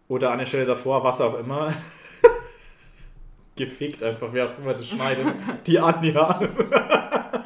[0.09, 1.73] oder an der Stelle davor, was auch immer.
[3.57, 5.27] Gefickt einfach, wer auch immer das schneidet.
[5.67, 6.41] die Anja.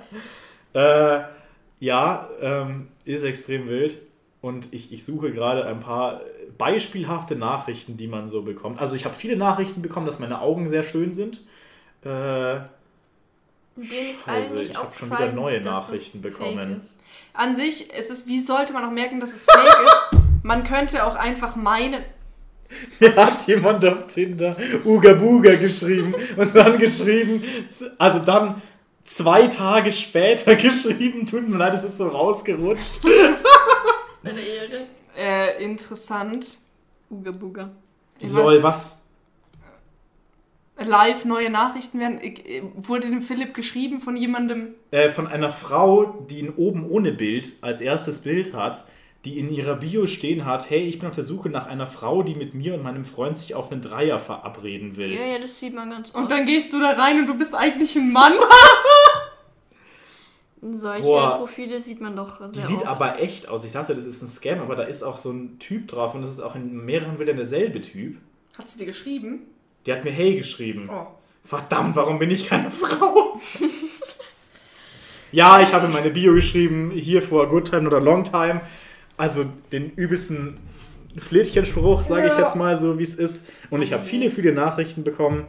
[0.75, 1.21] äh,
[1.81, 3.99] ja, ähm, ist extrem wild.
[4.41, 6.21] Und ich, ich suche gerade ein paar
[6.59, 8.81] beispielhafte Nachrichten, die man so bekommt.
[8.81, 11.41] Also ich habe viele Nachrichten bekommen, dass meine Augen sehr schön sind.
[12.03, 12.61] Äh,
[14.25, 16.83] Scheiße, ich hab schon wieder neue Nachrichten bekommen.
[17.33, 20.21] An sich ist es, wie sollte man auch merken, dass es fake ist?
[20.45, 22.03] Man könnte auch einfach meinen,
[23.01, 27.43] Mir hat jemand auf Tinder Uga Buga geschrieben und dann geschrieben,
[27.99, 28.63] also dann
[29.05, 33.01] zwei Tage später geschrieben, tut mir leid, es ist so rausgerutscht.
[34.25, 34.87] Eine Ehre.
[35.17, 36.59] Äh, interessant,
[37.11, 37.71] Uga Buga.
[38.19, 39.01] Ich Lol, weiß- was?
[40.77, 42.19] live neue Nachrichten werden.
[42.21, 46.89] Ich, äh, wurde dem Philipp geschrieben von jemandem, Äh, von einer Frau, die ein oben
[46.89, 48.85] ohne Bild als erstes Bild hat,
[49.25, 52.23] die in ihrer Bio stehen hat, hey, ich bin auf der Suche nach einer Frau,
[52.23, 55.15] die mit mir und meinem Freund sich auf einen Dreier verabreden will.
[55.15, 56.31] Ja, ja, das sieht man ganz und oft.
[56.31, 58.33] dann gehst du da rein und du bist eigentlich ein Mann.
[60.73, 61.37] Solche Boah.
[61.37, 62.87] Profile sieht man doch sehr Die sieht oft.
[62.87, 63.65] aber echt aus.
[63.65, 66.23] Ich dachte, das ist ein Scam, aber da ist auch so ein Typ drauf und
[66.23, 68.17] das ist auch in mehreren Bildern derselbe Typ.
[68.57, 69.41] Hat sie dir geschrieben?
[69.85, 70.89] Die hat mir Hey geschrieben.
[70.91, 71.07] Oh.
[71.43, 73.39] Verdammt, warum bin ich keine Frau?
[75.33, 78.61] ja, ich habe in meine Bio geschrieben, hier vor Good Time oder Long Time.
[79.17, 80.59] Also den übelsten
[81.19, 82.41] Flittchenspruch, sage ich Ja.
[82.41, 83.49] jetzt mal so, wie es ist.
[83.71, 85.45] Und ich habe viele, viele Nachrichten bekommen.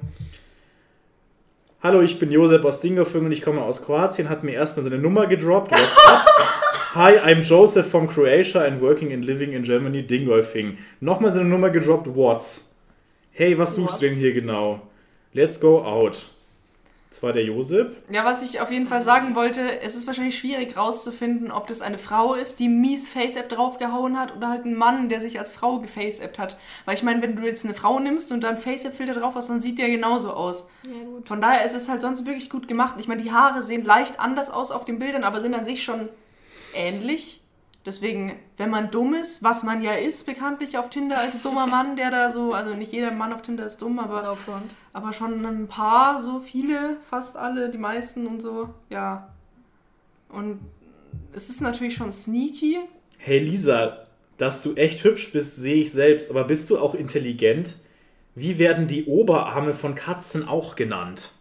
[1.86, 4.28] Hallo, ich bin Josep aus Dingolfing und ich komme aus Kroatien.
[4.28, 5.72] Hat mir erstmal seine Nummer gedroppt.
[6.96, 10.80] Hi, I'm Joseph from Croatia and working and living in Germany, Dingolfing.
[11.00, 12.08] Nochmal seine Nummer gedroppt.
[12.08, 12.74] What's?
[13.34, 14.20] Hey, was suchst du denn What's?
[14.20, 14.82] hier genau?
[15.32, 16.26] Let's go out.
[17.16, 17.96] Das war der Josep.
[18.12, 21.82] Ja, was ich auf jeden Fall sagen wollte, es ist wahrscheinlich schwierig rauszufinden, ob das
[21.82, 25.54] eine Frau ist, die mies Face-App draufgehauen hat oder halt ein Mann, der sich als
[25.54, 26.58] Frau geface-appt hat.
[26.84, 29.62] Weil ich meine, wenn du jetzt eine Frau nimmst und dann Face-App-Filter drauf hast, dann
[29.62, 30.68] sieht der genauso aus.
[30.84, 31.26] Ja, gut.
[31.26, 32.96] Von daher ist es halt sonst wirklich gut gemacht.
[33.00, 35.86] Ich meine, die Haare sehen leicht anders aus auf den Bildern, aber sind an sich
[35.86, 36.10] schon
[36.74, 37.45] ähnlich.
[37.86, 41.96] Deswegen, wenn man dumm ist, was man ja ist, bekanntlich auf Tinder als dummer Mann,
[41.96, 44.36] der da so, also nicht jeder Mann auf Tinder ist dumm, aber No
[44.94, 49.30] aber schon ein paar, so viele, fast alle, die meisten und so, ja.
[50.30, 50.62] Und
[51.32, 52.80] es ist natürlich schon sneaky.
[53.20, 54.08] Hey Lisa,
[54.38, 57.76] dass du echt hübsch bist, sehe ich selbst, aber bist du auch intelligent?
[58.34, 61.32] Wie werden die Oberarme von Katzen auch genannt?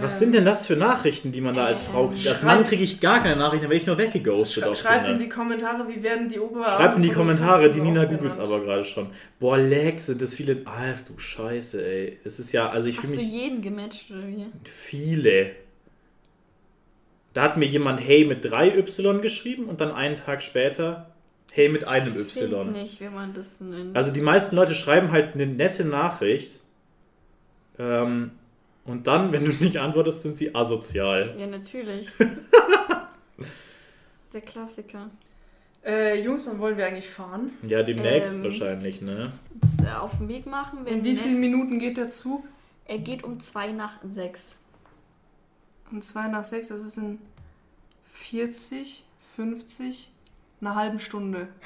[0.00, 2.26] Was sind denn das für Nachrichten, die man da als Frau kriegt?
[2.28, 5.18] Als Mann kriege ich gar keine Nachrichten, da werde ich nur weggeghostet auf Schreibt in
[5.18, 8.84] die Kommentare, wie werden die Oberarme Schreibt in die Kommentare, die Nina googelt aber gerade
[8.84, 9.08] schon.
[9.40, 10.62] Boah, Lag sind das viele.
[10.66, 12.18] Ach du Scheiße, ey.
[12.24, 14.46] Es ist ja, also ich Hast du jeden gematcht oder wie?
[14.64, 15.52] Viele.
[17.32, 21.10] Da hat mir jemand Hey mit 3Y geschrieben und dann einen Tag später
[21.50, 22.72] Hey mit einem Ich Y.
[22.72, 23.96] nicht, wie man das nennt.
[23.96, 26.60] Also die meisten Leute schreiben halt eine nette Nachricht.
[27.78, 28.32] Ähm,
[28.88, 31.36] und dann, wenn du nicht antwortest, sind sie asozial.
[31.38, 32.08] ja, natürlich.
[32.18, 32.28] das
[33.38, 35.10] ist der Klassiker.
[35.84, 37.52] Äh, Jungs, wann wollen wir eigentlich fahren?
[37.62, 39.32] Ja, demnächst Ähm, wahrscheinlich, ne?
[39.62, 40.86] Jetzt, äh, auf den Weg machen.
[40.86, 42.44] In wie vielen Minuten geht der Zug?
[42.86, 44.58] Er geht um zwei nach sechs.
[45.90, 47.18] Um zwei nach sechs, das ist in
[48.12, 49.04] 40,
[49.36, 50.10] 50,
[50.60, 51.48] einer halben Stunde.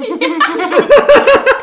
[0.00, 0.48] Ihr müsst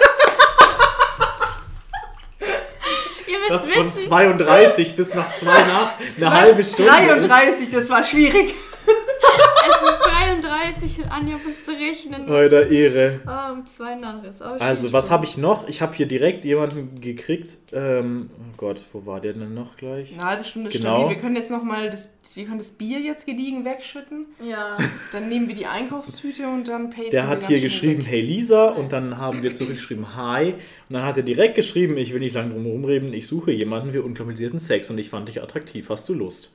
[3.56, 6.91] Das von wissen, 32 bis nach 2 nach eine halbe Stunde.
[6.91, 7.30] Ist.
[7.30, 8.56] 33, das war schwierig.
[8.86, 9.95] es ist
[10.42, 12.30] 33 und Anja musste rechnen.
[12.30, 13.20] Alter, Ehre.
[13.28, 15.68] Oh, um zwei nach ist auch Also, was habe ich noch?
[15.68, 17.58] Ich habe hier direkt jemanden gekriegt.
[17.74, 20.14] Ähm, oh Gott, wo war der denn noch gleich?
[20.14, 21.00] Eine halbe Stunde Genau.
[21.00, 21.16] stabil.
[21.16, 24.26] Wir können jetzt nochmal das, wir können das Bier jetzt gediegen wegschütten.
[24.44, 24.78] Ja.
[25.12, 28.08] Dann nehmen wir die Einkaufstüte und dann pasten Der hat hier geschrieben, weg.
[28.12, 30.54] hey Lisa, und dann haben wir zurückgeschrieben, hi.
[30.54, 33.92] Und dann hat er direkt geschrieben, ich will nicht lange drum rumreden, ich suche jemanden
[33.92, 36.52] für unkomplizierten Sex und ich fand dich attraktiv, hast du Lust?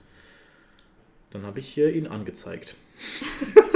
[1.31, 2.75] Dann habe ich hier ihn angezeigt.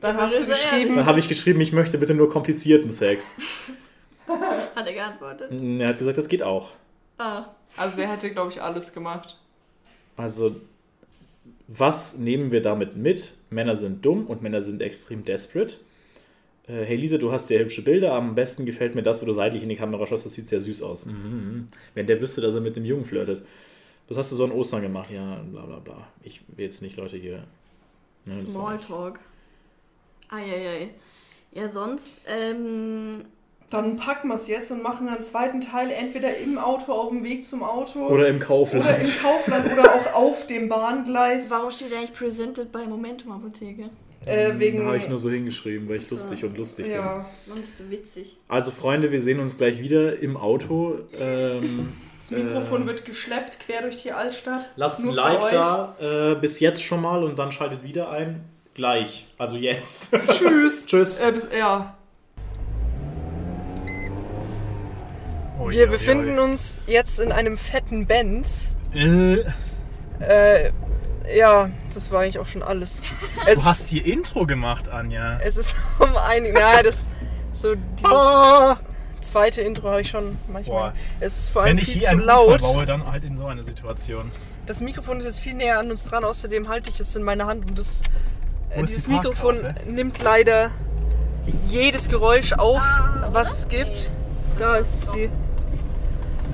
[0.00, 3.36] Dann hast du geschrieben, Dann habe ich geschrieben, ich möchte bitte nur komplizierten Sex.
[4.26, 5.50] Hat er geantwortet?
[5.50, 6.70] Und Er hat gesagt, das geht auch.
[7.18, 7.46] Ah.
[7.76, 9.38] also er hätte, glaube ich, alles gemacht.
[10.16, 10.56] Also,
[11.68, 13.34] was nehmen wir damit mit?
[13.50, 15.76] Männer sind dumm und Männer sind extrem desperate.
[16.68, 18.12] Äh, hey Lisa, du hast sehr hübsche Bilder.
[18.12, 20.26] Am besten gefällt mir das, wo du seitlich in die Kamera schaust.
[20.26, 21.06] Das sieht sehr süß aus.
[21.06, 21.68] Mhm.
[21.94, 23.42] Wenn der wüsste, dass er mit dem Jungen flirtet.
[24.08, 25.10] Was hast du so an Ostern gemacht?
[25.10, 26.08] Ja, bla bla bla.
[26.22, 27.44] Ich will jetzt nicht Leute hier.
[28.24, 29.20] Ne, Smalltalk.
[30.30, 30.90] Eieiei.
[31.52, 33.24] Ja, sonst, ähm,
[33.70, 37.24] Dann packen wir es jetzt und machen einen zweiten Teil entweder im Auto auf dem
[37.24, 38.84] Weg zum Auto Oder im Kaufland.
[38.84, 41.50] oder im Kaufland oder auch auf dem Bahngleis.
[41.50, 43.90] warum steht eigentlich presented bei Momentum Apotheke?
[44.24, 44.84] Äh, wegen.
[44.84, 46.14] Habe ich nur so hingeschrieben, weil ich So.
[46.16, 46.94] lustig und lustig bin.
[46.94, 47.26] ja.
[47.54, 48.36] Bist du witzig?
[48.48, 50.98] Also Freunde, wir sehen uns gleich wieder im Auto.
[51.18, 52.86] Ähm, Das Mikrofon Äh.
[52.86, 54.70] wird geschleppt quer durch die Altstadt.
[54.76, 58.40] Lasst ein Like da, äh, bis jetzt schon mal und dann schaltet wieder ein.
[58.76, 60.12] Gleich, also jetzt.
[60.28, 60.86] Tschüss.
[60.86, 61.20] Tschüss.
[61.20, 61.94] Äh, bis, ja.
[65.58, 68.74] Oh, Wir befinden uns jetzt in einem fetten Benz.
[68.94, 69.38] Äh,
[70.20, 70.70] Äh,
[71.36, 73.02] ja, das war eigentlich auch schon alles.
[73.46, 75.38] Es, du hast die Intro gemacht, Anja.
[75.42, 76.58] es ist um einige.
[76.60, 77.06] Ja, das.
[77.52, 78.78] So dieses Ah!
[79.22, 80.90] zweite Intro habe ich schon manchmal.
[80.90, 80.94] Boah.
[81.20, 82.60] Es ist vor allem Wenn ich viel hier zu einen laut.
[82.60, 84.30] Baue, dann halt in so einer Situation.
[84.66, 87.46] Das Mikrofon ist jetzt viel näher an uns dran, außerdem halte ich es in meiner
[87.46, 88.02] Hand und das,
[88.82, 90.70] äh, dieses die Mikrofon nimmt leider
[91.66, 92.82] jedes Geräusch auf,
[93.30, 94.10] was es gibt.
[94.58, 95.30] Da ist sie.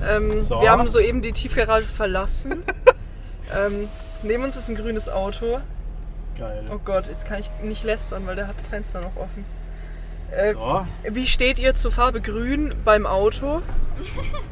[0.05, 0.61] Ähm, So.
[0.61, 2.63] Wir haben soeben die Tiefgarage verlassen.
[3.55, 3.87] ähm,
[4.21, 5.59] neben uns ist ein grünes Auto.
[6.37, 6.65] Geil.
[6.73, 9.45] Oh Gott, jetzt kann ich nicht lästern, weil der hat das Fenster noch offen.
[10.37, 13.61] Äh, So, Wie steht ihr zur Farbe grün beim Auto?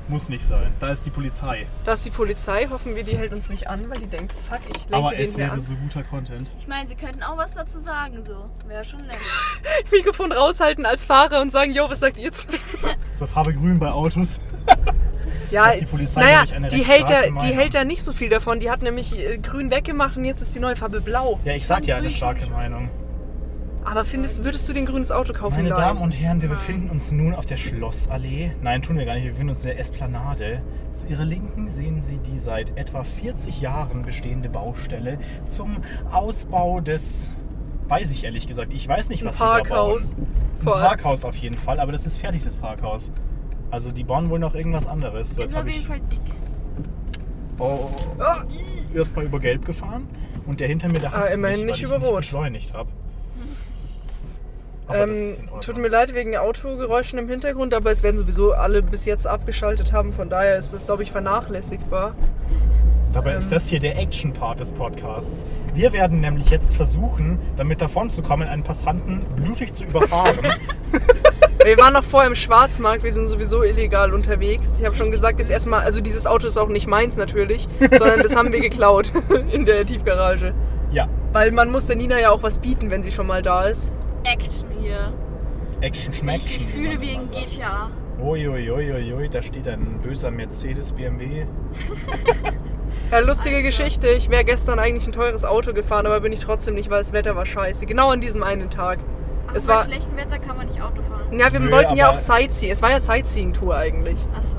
[0.07, 0.71] muss nicht sein.
[0.79, 1.65] Da ist die Polizei.
[1.83, 2.67] Da ist die Polizei.
[2.69, 5.21] Hoffen wir, die hält uns nicht an, weil die denkt, fuck, ich lenke Aber den
[5.27, 5.61] es wäre an.
[5.61, 6.51] so guter Content.
[6.59, 8.45] Ich meine, sie könnten auch was dazu sagen, so.
[8.67, 9.17] Wäre schon nett.
[9.91, 12.47] Mikrofon raushalten als Fahrer und sagen, jo, was sagt ihr zu?
[13.13, 14.39] Zur Farbe grün bei Autos.
[15.51, 18.13] Ja, die Polizei, naja, glaub ich, eine die hält, ja, die hält ja nicht so
[18.13, 18.61] viel davon.
[18.61, 21.41] Die hat nämlich äh, grün weggemacht und jetzt ist die neue Farbe blau.
[21.43, 22.45] Ja, ich sag ja eine starke.
[22.47, 22.89] Meinung.
[23.83, 25.63] Aber findest, würdest du den grünes Auto kaufen?
[25.63, 25.69] Meine.
[25.75, 26.57] Damen und Herren, wir Nein.
[26.57, 28.51] befinden uns nun auf der Schlossallee.
[28.61, 29.23] Nein, tun wir gar nicht.
[29.23, 30.61] Wir befinden uns in der Esplanade.
[30.91, 35.17] Zu Ihrer Linken sehen Sie die seit etwa 40 Jahren bestehende Baustelle
[35.47, 35.77] zum
[36.11, 37.33] Ausbau des.
[37.87, 38.71] Weiß ich ehrlich gesagt.
[38.73, 40.09] Ich weiß nicht, Ein was Parkhaus.
[40.09, 40.27] sie da bauen.
[40.63, 43.11] Vor Ein Parkhaus auf jeden Fall, aber das ist fertig, das Parkhaus.
[43.71, 45.35] Also die bauen wohl noch irgendwas anderes.
[45.35, 46.19] So, Ist auf habe jeden ich Fall dick.
[47.59, 48.43] oh, Ah.
[48.93, 50.07] erstmal über Gelb gefahren
[50.45, 52.17] und der hinter mir, der hasst Ah, immerhin mich, nicht weil über ich Rot.
[52.19, 52.89] beschleunigt habe.
[54.93, 55.15] Ähm,
[55.61, 59.91] tut mir leid wegen Autogeräuschen im Hintergrund, aber es werden sowieso alle bis jetzt abgeschaltet
[59.93, 60.11] haben.
[60.13, 62.15] Von daher ist das, glaube ich, vernachlässigbar.
[63.13, 63.37] Dabei Ähm.
[63.39, 65.45] ist das hier der Action-Part des Podcasts.
[65.73, 70.37] Wir werden nämlich jetzt versuchen, damit davon zu kommen, einen Passanten blutig zu überfahren.
[71.63, 74.79] Wir waren noch vorher im Schwarzmarkt, wir sind sowieso illegal unterwegs.
[74.79, 78.21] Ich habe schon gesagt, jetzt erstmal, also dieses Auto ist auch nicht meins natürlich, sondern
[78.23, 79.11] das haben wir geklaut
[79.51, 80.55] in der Tiefgarage.
[80.91, 83.67] ja, Weil man muss der Nina ja auch was bieten, wenn sie schon mal da
[83.67, 83.93] ist.
[84.23, 85.13] Action hier.
[85.81, 86.45] Action schmeckt.
[86.45, 87.89] ich mich fühle wie in GTA.
[88.21, 91.45] Uiuiuiui, da steht ein böser Mercedes BMW.
[93.09, 93.67] Ja, lustige Alter.
[93.67, 94.07] Geschichte.
[94.09, 97.13] Ich wäre gestern eigentlich ein teures Auto gefahren, aber bin ich trotzdem nicht, weil das
[97.13, 97.85] Wetter war scheiße.
[97.87, 98.99] Genau an diesem einen Tag.
[99.47, 101.37] Ach, Es bei war- schlechtem Wetter kann man nicht Auto fahren.
[101.37, 102.71] Ja, wir Nö, wollten ja auch Sightseeing.
[102.71, 104.19] Es war ja Sightseeing-Tour eigentlich.
[104.37, 104.55] Achso.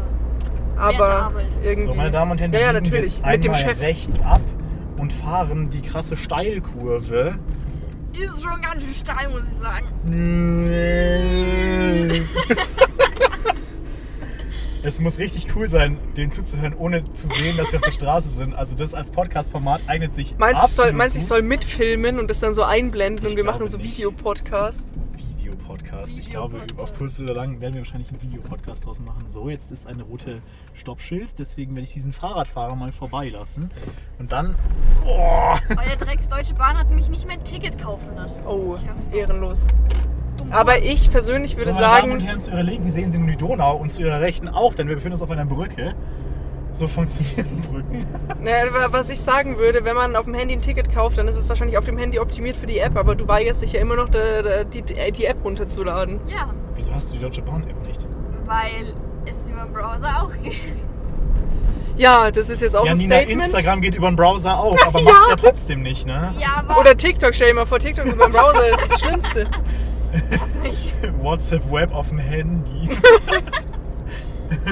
[0.76, 1.30] Aber
[1.62, 1.88] irgendwie.
[1.88, 3.18] So, meine Damen und Herren, wir ja, ja, natürlich.
[3.18, 3.80] jetzt Mit dem einmal Chef.
[3.80, 4.40] rechts ab
[5.00, 7.36] und fahren die krasse Steilkurve.
[8.12, 9.86] Ist schon ganz schön steil, muss ich sagen.
[14.84, 18.30] Es muss richtig cool sein, denen zuzuhören, ohne zu sehen, dass wir auf der Straße
[18.30, 18.52] sind.
[18.52, 21.28] Also das als Podcast-Format eignet sich Meinst du, ich soll, meinst, du, ich gut.
[21.28, 23.80] soll mitfilmen und das dann so einblenden Ich und wir machen so.
[23.80, 24.92] Videopodcast?
[25.52, 26.18] Videopodcast.
[26.18, 29.28] Ich glaube, auf kurz oder lang werden wir wahrscheinlich einen Videopodcast draus machen.
[29.28, 30.40] So, jetzt ist eine rote
[30.74, 33.70] Stoppschild, deswegen werde ich diesen Fahrradfahrer mal vorbeilassen.
[34.18, 34.54] Und dann.
[35.06, 38.42] Oh, Eure Drecks Deutsche Bahn hat mich nicht mehr ein Ticket kaufen lassen.
[38.46, 38.76] Oh,
[39.12, 39.66] ehrenlos.
[40.50, 43.18] Aber ich persönlich würde so, meine Damen und sagen, Herren, zu Ihrer Linken sehen Sie
[43.18, 45.94] nun die Donau und zu Ihrer Rechten auch, denn wir befinden uns auf einer Brücke.
[46.74, 48.06] So funktionieren Brücken.
[48.42, 51.36] naja, was ich sagen würde, wenn man auf dem Handy ein Ticket kauft, dann ist
[51.36, 53.96] es wahrscheinlich auf dem Handy optimiert für die App, aber du weigerst dich ja immer
[53.96, 56.20] noch, da- die, die App runterzuladen.
[56.26, 58.06] Ja, Wieso hast du die Deutsche Bahn-App nicht?
[58.46, 58.94] weil
[59.24, 60.54] es über den Browser auch geht.
[61.96, 63.42] Ja, das ist jetzt auch ja, ein Nina, Statement.
[63.44, 66.34] Instagram geht über den Browser auch, aber machst ja trotzdem nicht, ne?
[66.38, 69.46] Ja, aber Oder TikTok, stell dir mal vor, TikTok über den Browser ist das Schlimmste.
[70.62, 70.92] nicht.
[71.22, 72.90] WhatsApp Web auf dem Handy.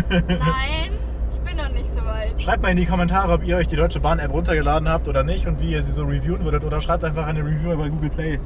[0.09, 0.98] Nein,
[1.62, 2.40] noch nicht so weit.
[2.42, 5.46] Schreibt mal in die Kommentare, ob ihr euch die Deutsche Bahn-App runtergeladen habt oder nicht
[5.46, 6.64] und wie ihr sie so reviewen würdet.
[6.64, 8.38] Oder schreibt einfach eine Review bei Google Play.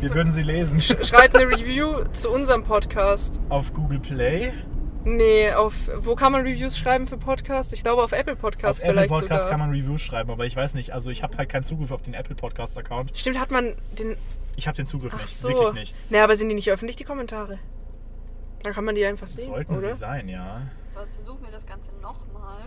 [0.00, 0.80] Wir würden sie lesen.
[0.80, 3.40] Schreibt eine Review zu unserem Podcast.
[3.48, 4.52] Auf Google Play.
[5.04, 7.72] Nee, auf wo kann man Reviews schreiben für Podcasts?
[7.72, 9.58] Ich glaube auf Apple Auf Podcasts Apple vielleicht Podcast sogar.
[9.58, 10.92] kann man Reviews schreiben, aber ich weiß nicht.
[10.92, 13.12] Also ich habe halt keinen Zugriff auf den Apple Podcast-Account.
[13.14, 14.16] Stimmt, hat man den.
[14.56, 15.28] Ich habe den Zugriff Ach nicht.
[15.28, 15.48] so.
[15.48, 15.94] Wirklich nicht.
[16.10, 17.58] Nee, aber sind die nicht öffentlich, die Kommentare?
[18.64, 19.92] Dann kann man die einfach sehen, Sollten oder?
[19.94, 20.62] sie sein, ja.
[20.96, 22.58] So, jetzt versuchen wir das Ganze nochmal.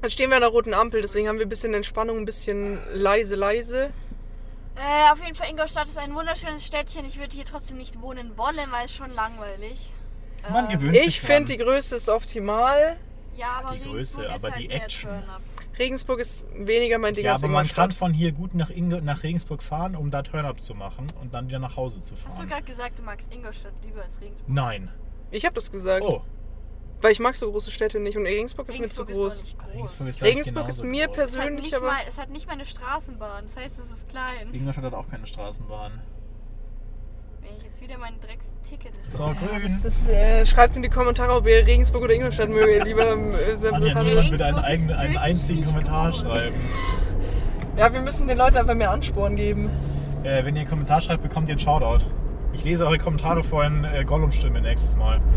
[0.00, 2.78] Dann stehen wir an der roten Ampel, deswegen haben wir ein bisschen Entspannung, ein bisschen
[2.92, 3.90] leise, leise.
[4.76, 7.04] Äh, auf jeden Fall, Ingolstadt ist ein wunderschönes Städtchen.
[7.06, 9.90] Ich würde hier trotzdem nicht wohnen wollen, weil es schon langweilig.
[10.52, 11.58] Man Äh, gewöhnt sich Ich finde, die.
[11.58, 12.96] Größe ist optimal.
[13.36, 15.10] Ja, aber die Regensburg Größe, ist aber halt die Action.
[15.78, 17.98] Regensburg ist weniger mein Ding Ja, als aber man kann Ingolstadt.
[17.98, 21.48] von hier gut nach, Inge nach Regensburg fahren, um da Turn-Up zu machen und dann
[21.48, 22.48] wieder nach Hause zu Hast du fahren.
[22.48, 24.48] gerade gesagt, du magst Ingolstadt lieber als Regensburg?
[24.48, 24.90] Nein.
[25.30, 26.22] Ich habe das gesagt, Oh,
[27.02, 29.34] weil ich mag so große Städte nicht und Regensburg ist mir zu Regensburg groß.
[29.34, 29.74] ist doch nicht groß.
[29.74, 31.16] Regensburg ist, Regensburg ist genauso mir groß.
[31.16, 31.86] es, hat persönlich nicht aber.
[31.86, 34.48] mal, es hat nicht mal eine Straßenbahn, das heißt, es ist klein.
[34.52, 35.92] Ingolstadt hat auch keine Straßenbahn.
[37.42, 39.64] Wenn ich jetzt wieder mein Drecksticket So, grün.
[39.66, 43.56] ist, äh, schreibt in die Kommentare, ob ihr Regensburg oder Ingolstadt mögt, lieber äh, Anja,
[43.56, 46.20] Sample- niemand Regensburg bitte einen, ist eigenen, einen einzigen Kommentar groß.
[46.22, 46.56] schreiben.
[47.76, 49.70] Ja, wir müssen den Leuten einfach mehr Ansporn geben.
[50.24, 52.06] Äh, wenn ihr einen Kommentar schreibt, bekommt ihr einen Shoutout.
[52.58, 55.20] Ich lese eure Kommentare vor in äh, Gollum-Stimme nächstes Mal.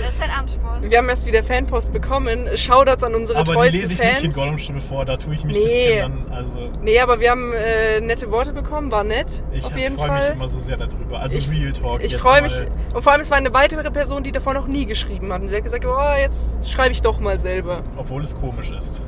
[0.00, 0.90] Das ist ein Ansporn.
[0.90, 2.46] Wir haben erst wieder Fanpost bekommen.
[2.56, 4.36] Shoutouts an unsere Aber die treuesten lese ich nicht in Fans.
[4.36, 6.00] Gollum-Stimme vor, da tue ich mich Nee.
[6.02, 9.42] ein bisschen dann, also Nee, aber wir haben äh, nette Worte bekommen, war nett.
[9.52, 10.32] ich auf jeden freue mich Fall.
[10.34, 11.20] immer so sehr darüber.
[11.20, 12.02] Also Ich- Real Talk.
[12.02, 12.64] Ich freue mich.
[12.94, 15.40] Und vor allem, es war eine weitere Person, die davor noch nie geschrieben hat.
[15.40, 17.82] Und sie hat gesagt, oh, jetzt schreibe ich doch mal selber.
[17.96, 19.02] Obwohl es komisch ist.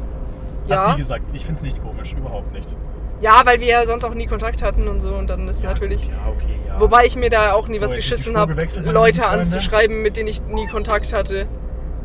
[0.66, 0.80] Ja.
[0.86, 1.24] Hat sie gesagt.
[1.34, 2.74] Ich finde es nicht komisch, überhaupt nicht.
[3.20, 5.10] Ja, weil wir ja sonst auch nie Kontakt hatten und so.
[5.14, 6.04] Und dann ist Ja, natürlich.
[6.04, 6.80] gut, Ja, okay, ja.
[6.80, 8.54] Wobei ich mir da auch nie So, was geschissen habe,
[8.90, 11.46] Leute anzuschreiben, mit denen ich nie Kontakt hatte.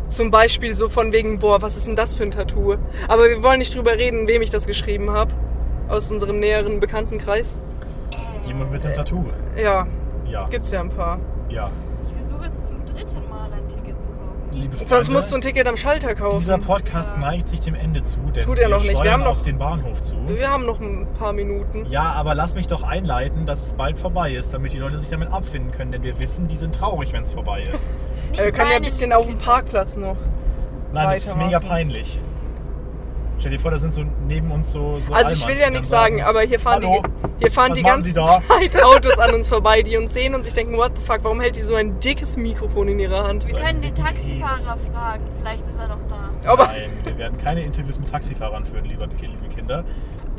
[0.09, 2.75] Zum Beispiel so von wegen, boah, was ist denn das für ein Tattoo?
[3.07, 5.31] Aber wir wollen nicht drüber reden, wem ich das geschrieben habe.
[5.87, 7.57] Aus unserem näheren Bekanntenkreis.
[8.45, 9.23] Jemand mit einem Tattoo.
[9.55, 9.87] Ja,
[10.29, 10.45] Ja.
[10.49, 11.19] gibt's ja ein paar.
[11.49, 11.69] Ja.
[12.07, 14.44] Ich versuche jetzt zum dritten Mal ein Ticket zu kaufen.
[14.55, 16.39] Liebe Freunde, Sonst musst du ein Ticket am Schalter kaufen.
[16.39, 19.01] dieser Podcast neigt sich dem Ende zu, denn Tut er noch nicht.
[19.01, 20.15] Wir haben noch- auf den Bahnhof zu.
[20.27, 21.85] Wir haben noch ein paar Minuten.
[21.89, 25.09] Ja, aber lass mich doch einleiten, dass es bald vorbei ist, damit die Leute sich
[25.09, 27.89] damit abfinden können, denn wir wissen, die sind traurig, wenn es vorbei ist.
[28.33, 29.37] Äh, wir können ja ein bisschen auf dem.
[29.37, 30.17] Parkplatz noch.
[30.91, 32.19] Nein, das ist mega peinlich.
[33.37, 35.89] Stell dir vor, da sind so neben uns so, so Also ich will ja nichts
[35.89, 38.13] dann sagen, aber hier fahren Hallo, die, hier fahren die ganze?
[38.47, 41.41] Zeit Autos an uns vorbei, die uns sehen und sich denken, what the fuck, warum
[41.41, 43.47] hält die so ein dickes Mikrofon in ihrer Hand?
[43.47, 45.23] Wir So können den Taxifahrer fragen.
[45.39, 46.49] Vielleicht ist er noch da.
[46.49, 49.83] Aber Nein, wir werden keine Interviews mit Taxifahrern führen, liebe, liebe Kinder.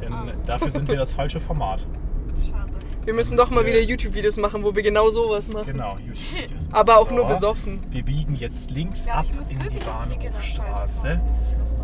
[0.01, 0.27] Denn Ah.
[0.47, 1.87] dafür sind wir das falsche Format.
[2.51, 2.73] Schade.
[3.05, 5.67] wir müssen doch mal wieder YouTube-Videos machen, wo wir genau sowas machen.
[5.73, 6.69] Genau, YouTube-Videos.
[6.73, 7.81] Aber auch So, nur besoffen.
[7.91, 11.21] Wir biegen jetzt links Ja, ab in die Bahnhofstraße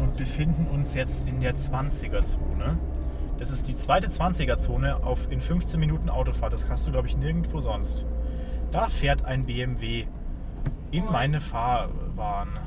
[0.03, 2.78] und befinden uns jetzt in der 20er-Zone.
[3.38, 6.53] Das ist die zweite 20er-Zone auf in 15 Minuten Autofahrt.
[6.53, 8.05] Das hast du, glaube ich, nirgendwo sonst.
[8.70, 10.07] Da fährt ein BMW
[10.90, 12.59] in meine Fahrbahn.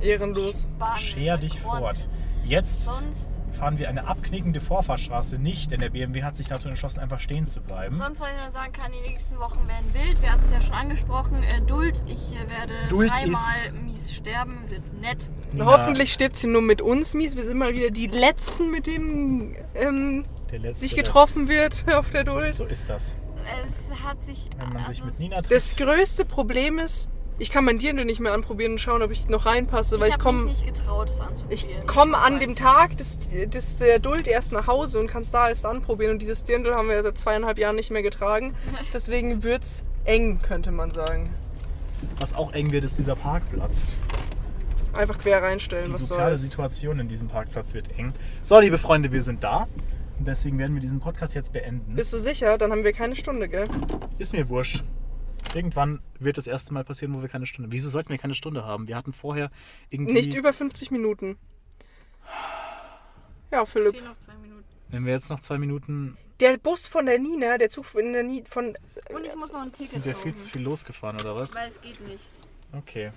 [0.00, 0.68] Ehrenlos.
[0.78, 2.08] Bahn Scher in dich fort.
[2.48, 7.00] Jetzt Sonst, fahren wir eine abknickende Vorfahrtsstraße nicht, denn der BMW hat sich dazu entschlossen,
[7.00, 7.96] einfach stehen zu bleiben.
[7.96, 10.22] sonst wollte ich nur sagen kann, die nächsten Wochen werden wild.
[10.22, 11.42] Wir hatten es ja schon angesprochen.
[11.42, 14.58] Äh, Duld, ich äh, werde Duld dreimal mies sterben.
[14.68, 15.28] Wird nett.
[15.52, 17.36] Nina, Hoffentlich stirbt sie nur mit uns mies.
[17.36, 22.10] Wir sind mal wieder die Letzten, mit denen ähm, der Letzte, sich getroffen wird auf
[22.10, 22.54] der Duld.
[22.54, 23.14] So ist das.
[23.66, 24.48] Es hat sich.
[24.56, 25.52] Wenn man sich also mit es- Nina trifft.
[25.52, 29.28] Das größte Problem ist, ich kann mein Dirndl nicht mehr anprobieren und schauen, ob ich
[29.28, 31.22] noch reinpasse, weil ich, hab komme mich nicht getraut, es ich
[31.64, 31.86] anzuprobieren.
[31.86, 35.30] komme war an dem Tag des, des der Duld erst nach Hause und kann es
[35.30, 36.12] da erst anprobieren.
[36.12, 38.54] Und dieses Dirndl haben wir ja seit zweieinhalb Jahren nicht mehr getragen.
[38.92, 41.30] Deswegen wird's eng, könnte man sagen.
[42.18, 43.86] Was auch eng wird, ist dieser Parkplatz.
[44.94, 46.42] Einfach quer reinstellen, Die was soziale soll's.
[46.42, 48.12] Situation in diesem Parkplatz wird eng.
[48.42, 49.68] So, liebe Freunde, wir sind da.
[50.18, 51.94] Und deswegen werden wir diesen Podcast jetzt beenden.
[51.94, 52.58] Bist du sicher?
[52.58, 53.68] Dann haben wir keine Stunde, gell?
[54.18, 54.82] Ist mir wurscht.
[55.54, 57.72] Irgendwann wird das erste Mal passieren, wo wir keine Stunde.
[57.72, 58.86] Wieso sollten wir keine Stunde haben?
[58.88, 59.50] Wir hatten vorher
[59.90, 60.12] irgendwie.
[60.14, 61.38] Nicht über 50 Minuten.
[63.50, 63.92] Ja, Es Philipp.
[63.94, 64.64] fehlen noch zwei Minuten.
[64.90, 66.16] Wenn wir jetzt noch zwei Minuten.
[66.40, 68.74] Der Bus von der Nina, der Zug von der Nina, von...
[69.12, 71.54] Und ich muss noch ein Ticket Sind wir viel kaufen, zu viel losgefahren oder was?
[71.54, 72.24] Weil es geht nicht.
[72.72, 73.10] Okay.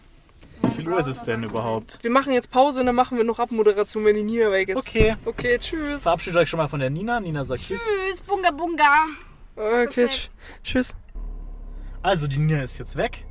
[0.64, 2.00] Wie viel Uhr ist es denn überhaupt?
[2.02, 4.78] Wir machen jetzt Pause und dann machen wir noch Abmoderation, wenn die Nina weg ist.
[4.78, 5.16] Okay.
[5.26, 6.02] Okay, tschüss.
[6.04, 7.20] Verabschiedet euch schon mal von der Nina.
[7.20, 7.82] Nina sagt Tschüss.
[8.08, 9.06] Tschüss, Bunga Bunga.
[9.56, 10.30] Okay, tsch-
[10.64, 10.96] tschüss.
[12.04, 13.26] Also, die Nina ist jetzt weg.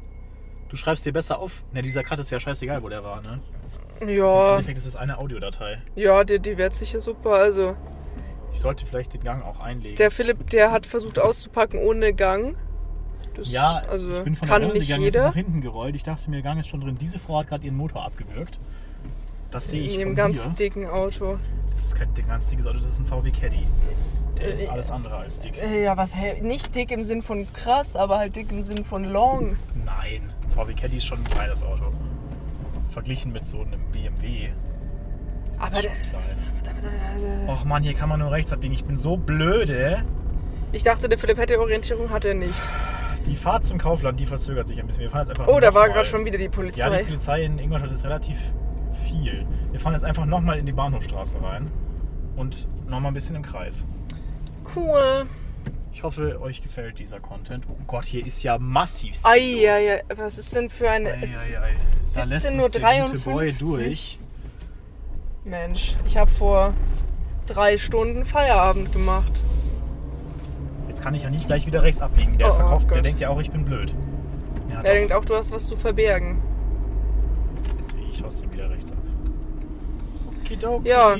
[0.68, 1.64] Du schreibst dir besser auf.
[1.72, 3.40] Ne, dieser Cut ist ja scheißegal, wo der war, ne?
[4.00, 5.78] Im Ja, Endeffekt ist es eine Audiodatei.
[5.96, 7.32] ja, die, die wird sicher super.
[7.32, 7.76] Also,
[8.52, 9.96] Ich sollte vielleicht den Gang auch einlegen.
[9.96, 12.56] der Philipp, der hat versucht auszupacken ohne Gang.
[13.34, 15.94] Das, ja, also ich bin von kann der Bremse gegangen, jetzt ist nach hinten gerollt.
[15.94, 16.96] Ich dachte mir, Gang ist schon drin.
[16.98, 18.58] Diese Frau hat gerade ihren Motor abgewürgt.
[19.50, 20.52] Das sehe ich In von dem ganz hier.
[20.54, 21.38] dicken Auto.
[21.72, 23.66] Das ist kein ganz dickes Auto, das ist ein VW Caddy.
[24.40, 25.54] Der ist Äh, alles andere als dick.
[25.62, 26.12] Äh, Ja, was
[26.42, 29.56] nicht dick im Sinn von krass, aber halt dick im Sinn von long.
[29.84, 31.92] Nein, ein VW Caddy ist schon ein kleines Auto.
[32.90, 34.48] Verglichen mit so einem BMW.
[35.50, 37.48] ist Aber schon klein.
[37.48, 38.72] Och man, hier kann man nur rechts abbiegen.
[38.74, 40.02] Ich bin so blöde.
[40.72, 42.60] Ich dachte, der Philipp hätte Orientierung, hat er nicht.
[43.26, 45.02] Die Fahrt zum Kaufland, die verzögert sich ein bisschen.
[45.02, 46.98] Wir fahren jetzt einfach Oh, da war gerade schon wieder die Ja, Polizei.
[47.00, 48.38] die Polizei in Ingolstadt ist relativ
[49.06, 49.46] viel.
[49.72, 51.70] Wir fahren jetzt einfach nochmal in die Bahnhofstraße rein
[52.36, 53.86] und nochmal ein bisschen im Kreis.
[54.74, 55.26] Cool.
[55.92, 57.64] Ich hoffe, euch gefällt dieser Content.
[57.68, 59.14] Oh Gott, hier ist ja massiv.
[59.24, 61.20] Eieiei, was ist denn für eine.
[61.22, 64.18] es ist, Da lässt 17:53 uns der gute Boy durch.
[65.44, 66.74] Mensch, ich habe vor
[67.46, 69.42] drei Stunden Feierabend gemacht.
[70.88, 72.38] Jetzt kann ich ja nicht gleich wieder rechts abbiegen.
[72.38, 73.04] Der Oh, oh verkauft, der Gott.
[73.04, 73.94] denkt ja auch, ich bin blöd.
[74.68, 74.90] Ja, Er doch.
[74.90, 76.40] denkt auch, du hast was zu verbergen.
[77.78, 78.69] Jetzt biege ich trotzdem wieder.
[80.50, 80.88] Okidoki.
[80.88, 81.16] Ja.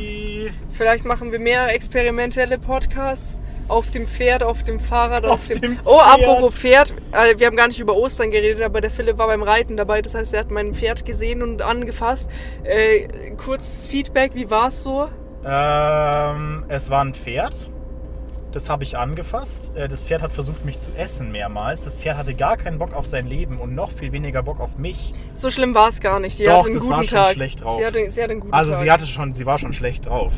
[0.72, 5.61] Vielleicht machen wir mehr experimentelle Podcasts auf dem Pferd, auf dem Fahrrad, auf, Auf dem.
[5.61, 6.93] dem oh, apropos Pferd.
[7.12, 10.03] äh, Wir haben gar nicht über Ostern geredet, aber der Philipp war beim Reiten dabei.
[10.03, 12.28] Das heißt, er hat mein Pferd gesehen und angefasst.
[12.64, 13.07] Äh,
[13.37, 15.09] kurzes Feedback, wie war es so?
[15.45, 17.70] Ähm, es war ein Pferd.
[18.53, 19.72] Das habe ich angefasst.
[19.76, 21.84] Äh, Das Pferd hat versucht, mich zu essen mehrmals.
[21.84, 24.76] Das Pferd hatte gar keinen Bock auf sein Leben und noch viel weniger Bock auf
[24.76, 25.12] mich.
[25.34, 26.36] So schlimm war es gar nicht.
[26.36, 27.32] Sie Doch, hatte einen das guten war schon Tag.
[27.34, 27.76] schlecht drauf.
[27.76, 28.80] Sie hatte, sie hatte einen guten Also Tag.
[28.80, 30.32] sie hatte schon, sie war schon schlecht drauf.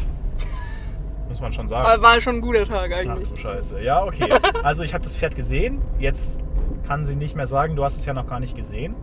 [1.28, 1.86] Muss man schon sagen.
[1.86, 3.28] aber war schon ein guter Tag Ach eigentlich.
[3.28, 3.82] du Scheiße.
[3.82, 4.28] Ja, okay.
[4.62, 5.80] Also ich habe das Pferd gesehen.
[5.98, 6.40] Jetzt
[6.86, 8.94] kann sie nicht mehr sagen, du hast es ja noch gar nicht gesehen.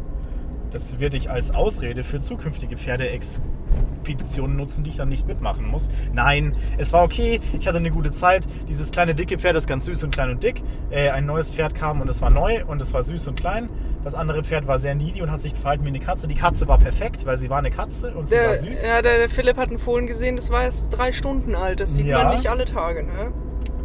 [0.72, 5.90] Das werde ich als Ausrede für zukünftige Pferdeexpeditionen nutzen, die ich dann nicht mitmachen muss.
[6.14, 7.42] Nein, es war okay.
[7.60, 8.46] Ich hatte eine gute Zeit.
[8.68, 10.62] Dieses kleine dicke Pferd ist ganz süß und klein und dick.
[10.92, 13.70] Äh, ein neues Pferd kam und es war neu und es war süß und klein.
[14.04, 16.28] Das andere Pferd war sehr needy und hat sich verhalten wie eine Katze.
[16.28, 18.86] Die Katze war perfekt, weil sie war eine Katze und sie war Der, süß.
[18.88, 21.80] ja, der, der Philipp hat einen Fohlen gesehen, das war erst drei Stunden alt.
[21.80, 22.24] Das sieht Ja.
[22.24, 23.32] man nicht alle Tage, ne?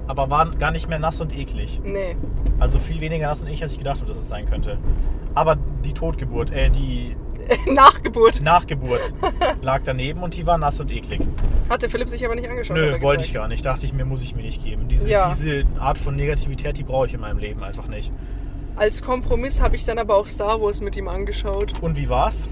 [0.07, 1.81] Aber war gar nicht mehr nass und eklig.
[1.83, 2.17] Nee.
[2.61, 4.79] Also viel weniger nass und ich, als ich gedacht habe, dass es sein könnte.
[5.35, 7.17] Aber die Totgeburt, äh, die
[7.71, 8.43] Nachgeburt.
[8.43, 9.13] Nachgeburt
[9.63, 11.21] lag daneben und die war nass und eklig.
[11.69, 12.77] Hat der Philipp sich aber nicht angeschaut.
[12.77, 13.65] Nö, wollte ich gar nicht.
[13.65, 14.89] Dachte ich mir, muss ich mir nicht geben.
[14.89, 15.29] Diese, Ja.
[15.29, 18.13] diese Art von Negativität, die brauche ich in meinem Leben einfach nicht.
[18.77, 21.73] Als Kompromiss habe ich dann aber auch Star Wars mit ihm angeschaut.
[21.81, 22.49] Und wie war's?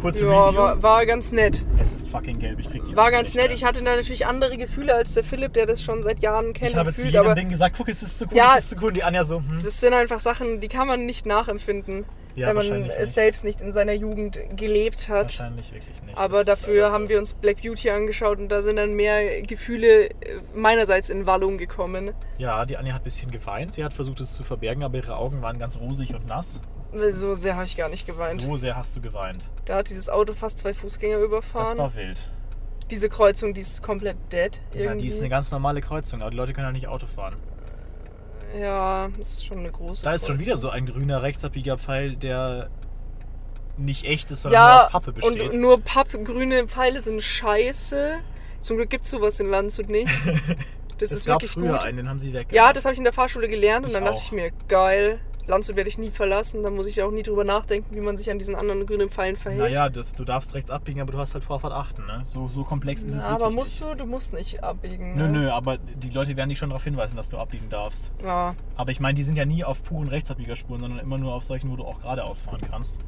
[0.00, 0.58] Kurze Ja, Review.
[0.58, 1.64] war, war ganz nett.
[1.80, 3.50] Es ist fucking gelb, ich krieg die War ganz nett.
[3.52, 6.72] Ich hatte da natürlich andere Gefühle als der Philipp, der das schon seit Jahren kennt
[6.72, 8.70] Ich habe zu jedem Aber Ding gesagt, guck, es ist so cool, Ja, es ist
[8.70, 8.88] so cool.
[8.88, 9.58] Und die Anja so, hm.
[9.62, 12.04] das sind einfach Sachen, die kann man nicht nachempfinden,
[12.36, 15.24] Ja, wenn man es selbst nicht in seiner Jugend gelebt hat.
[15.38, 16.18] Wahrscheinlich wirklich nicht.
[16.18, 20.10] Aber Das dafür haben wir uns Black Beauty angeschaut und da sind dann mehr Gefühle
[20.10, 20.12] äh,
[20.54, 22.12] meinerseits in Wallung gekommen.
[22.38, 23.72] Ja, die Anja hat ein bisschen geweint.
[23.72, 26.60] Sie hat versucht, es zu verbergen, aber ihre Augen waren ganz rosig und nass.
[27.08, 28.40] So sehr habe ich gar nicht geweint.
[28.42, 29.50] So sehr hast du geweint.
[29.64, 31.78] Da hat dieses Auto fast zwei Fußgänger Das überfahren.
[31.78, 32.28] war wild.
[32.90, 34.60] Diese Kreuzung, die ist komplett dead.
[34.74, 34.98] Ja, Irgendwie.
[35.02, 37.34] die ist eine ganz normale Kreuzung, aber die Leute können halt nicht Auto fahren.
[38.58, 42.16] Ja, das ist schon eine große Da ist schon wieder so ein grüner rechtsabbieger Pfeil,
[42.16, 42.68] der
[43.78, 45.42] nicht echt ist, sondern nur Ja, aus Pappe besteht.
[45.54, 48.16] und nur pappgrüne Pfeile sind scheiße.
[48.60, 50.08] Zum Glück gibt es sowas in Landshut nicht.
[50.98, 51.84] Das es ist gab wirklich früher gut.
[51.84, 52.46] einen, den haben sie weg.
[52.52, 54.22] Ja, das habe ich in der Fahrschule gelernt und Ich dann dachte auch.
[54.22, 57.94] ich mir, geil, Landshut werde ich nie verlassen, da muss ich auch nie drüber nachdenken,
[57.94, 59.62] wie man sich an diesen anderen grünen Pfeilen verhält.
[59.62, 62.04] Naja, das, du darfst rechts abbiegen, aber du hast halt Vorfahrt achten.
[62.06, 62.22] Ne?
[62.24, 63.92] So, so komplex ist es Ja, aber wirklich musst nicht.
[63.92, 65.14] du, du musst nicht abbiegen.
[65.14, 65.40] Nö, ne?
[65.40, 68.10] nö, aber die Leute werden dich schon darauf hinweisen, dass du abbiegen darfst.
[68.24, 71.44] Ja, Aber ich meine, die sind ja nie auf puren Rechtsabbiegerspuren, sondern immer nur auf
[71.44, 72.98] solchen, wo du auch geradeaus fahren kannst.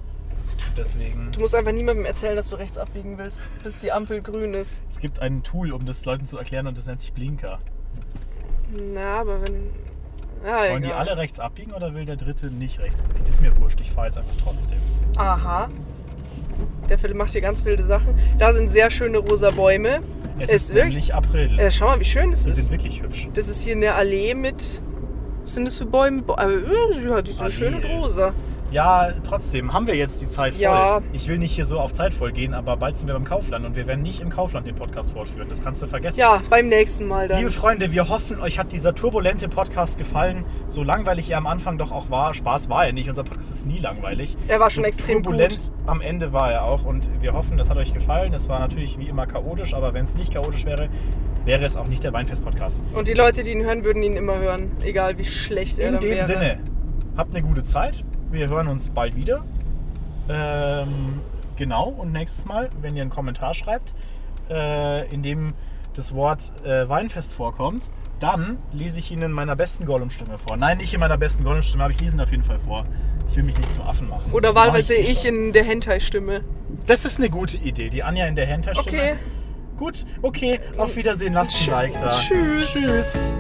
[0.77, 4.55] Deswegen, du musst einfach niemandem erzählen, dass du rechts abbiegen willst, bis die Ampel grün
[4.55, 4.81] ist.
[4.89, 7.59] es gibt ein Tool, um das Leuten zu erklären und das nennt sich Blinker.
[8.95, 9.73] Na, aber wenn.
[10.45, 13.27] Ja, Wollen die alle rechts abbiegen oder will der dritte nicht rechts abbiegen?
[13.29, 14.79] Ist mir wurscht, ich fahre jetzt einfach trotzdem.
[15.17, 15.69] Aha.
[16.89, 18.15] Der Philipp macht hier ganz wilde Sachen.
[18.39, 20.01] Da sind sehr schöne rosa Bäume.
[20.39, 21.59] Es Ist ist, wirklich- nämlich April.
[21.59, 22.71] Äh, schau mal, wie schön das die sind ist.
[22.71, 23.29] wirklich hübsch.
[23.35, 24.81] Das ist hier eine Allee mit.
[25.43, 26.23] Was sind das für Bäume?
[26.39, 27.51] Äh, Ja, die sind Allee.
[27.53, 28.33] schön und rosa.
[28.71, 30.63] Ja, trotzdem haben wir jetzt die Zeit voll.
[30.63, 31.01] Ja.
[31.15, 33.65] Ich will nicht hier so auf Zeit voll gehen, aber bald sind wir beim Kaufland
[33.65, 35.49] und wir werden nicht im Kaufland den Podcast fortführen.
[35.49, 36.21] Das kannst du vergessen.
[36.21, 37.39] Ja, beim nächsten Mal dann.
[37.39, 40.45] Liebe Freunde, wir hoffen, euch hat dieser turbulente Podcast gefallen.
[40.67, 42.35] So langweilig er am Anfang doch auch war.
[42.35, 43.09] Spaß war er nicht.
[43.09, 44.37] Unser Podcast ist nie langweilig.
[44.49, 45.89] Er war schon so extrem turbulent gut.
[45.89, 46.85] am Ende war er auch.
[46.85, 48.35] Und wir hoffen, das hat euch gefallen.
[48.35, 50.91] Es war natürlich wie immer chaotisch, aber wenn es nicht chaotisch wäre,
[51.47, 52.85] wäre es auch nicht der Weinfest-Podcast.
[52.95, 54.73] Und die Leute, die ihn hören, würden ihn immer hören.
[54.83, 56.27] Egal wie schlecht er In dann dem wäre.
[56.27, 56.59] Sinne,
[57.17, 58.05] habt eine gute Zeit.
[58.31, 59.45] Wir hören uns bald wieder.
[60.29, 61.21] Ähm,
[61.57, 63.95] genau, und nächstes Mal, wenn ihr einen Kommentar schreibt,
[64.51, 65.55] äh, in dem
[65.95, 70.57] das Wort äh, Weinfest vorkommt, dann lese ich Ihnen in meiner besten Gollum-Stimme vor.
[70.57, 72.85] Nein, nicht in meiner besten Gollum-Stimme, aber ich lese ihn auf jeden Fall vor.
[73.31, 74.33] Ich will mich nicht zum Affen machen.
[74.33, 75.47] Oder wahlweise ich schon.
[75.47, 76.43] in der Hentai-Stimme.
[76.87, 77.89] Das ist eine gute Idee.
[77.91, 78.99] Die Anja in der Hentai-Stimme.
[78.99, 79.17] Okay.
[79.77, 80.61] Gut, okay.
[80.77, 81.33] Auf Wiedersehen.
[81.33, 82.11] Lasst ein Like da.
[82.11, 82.73] Tschüss.
[82.73, 83.31] Tschüss.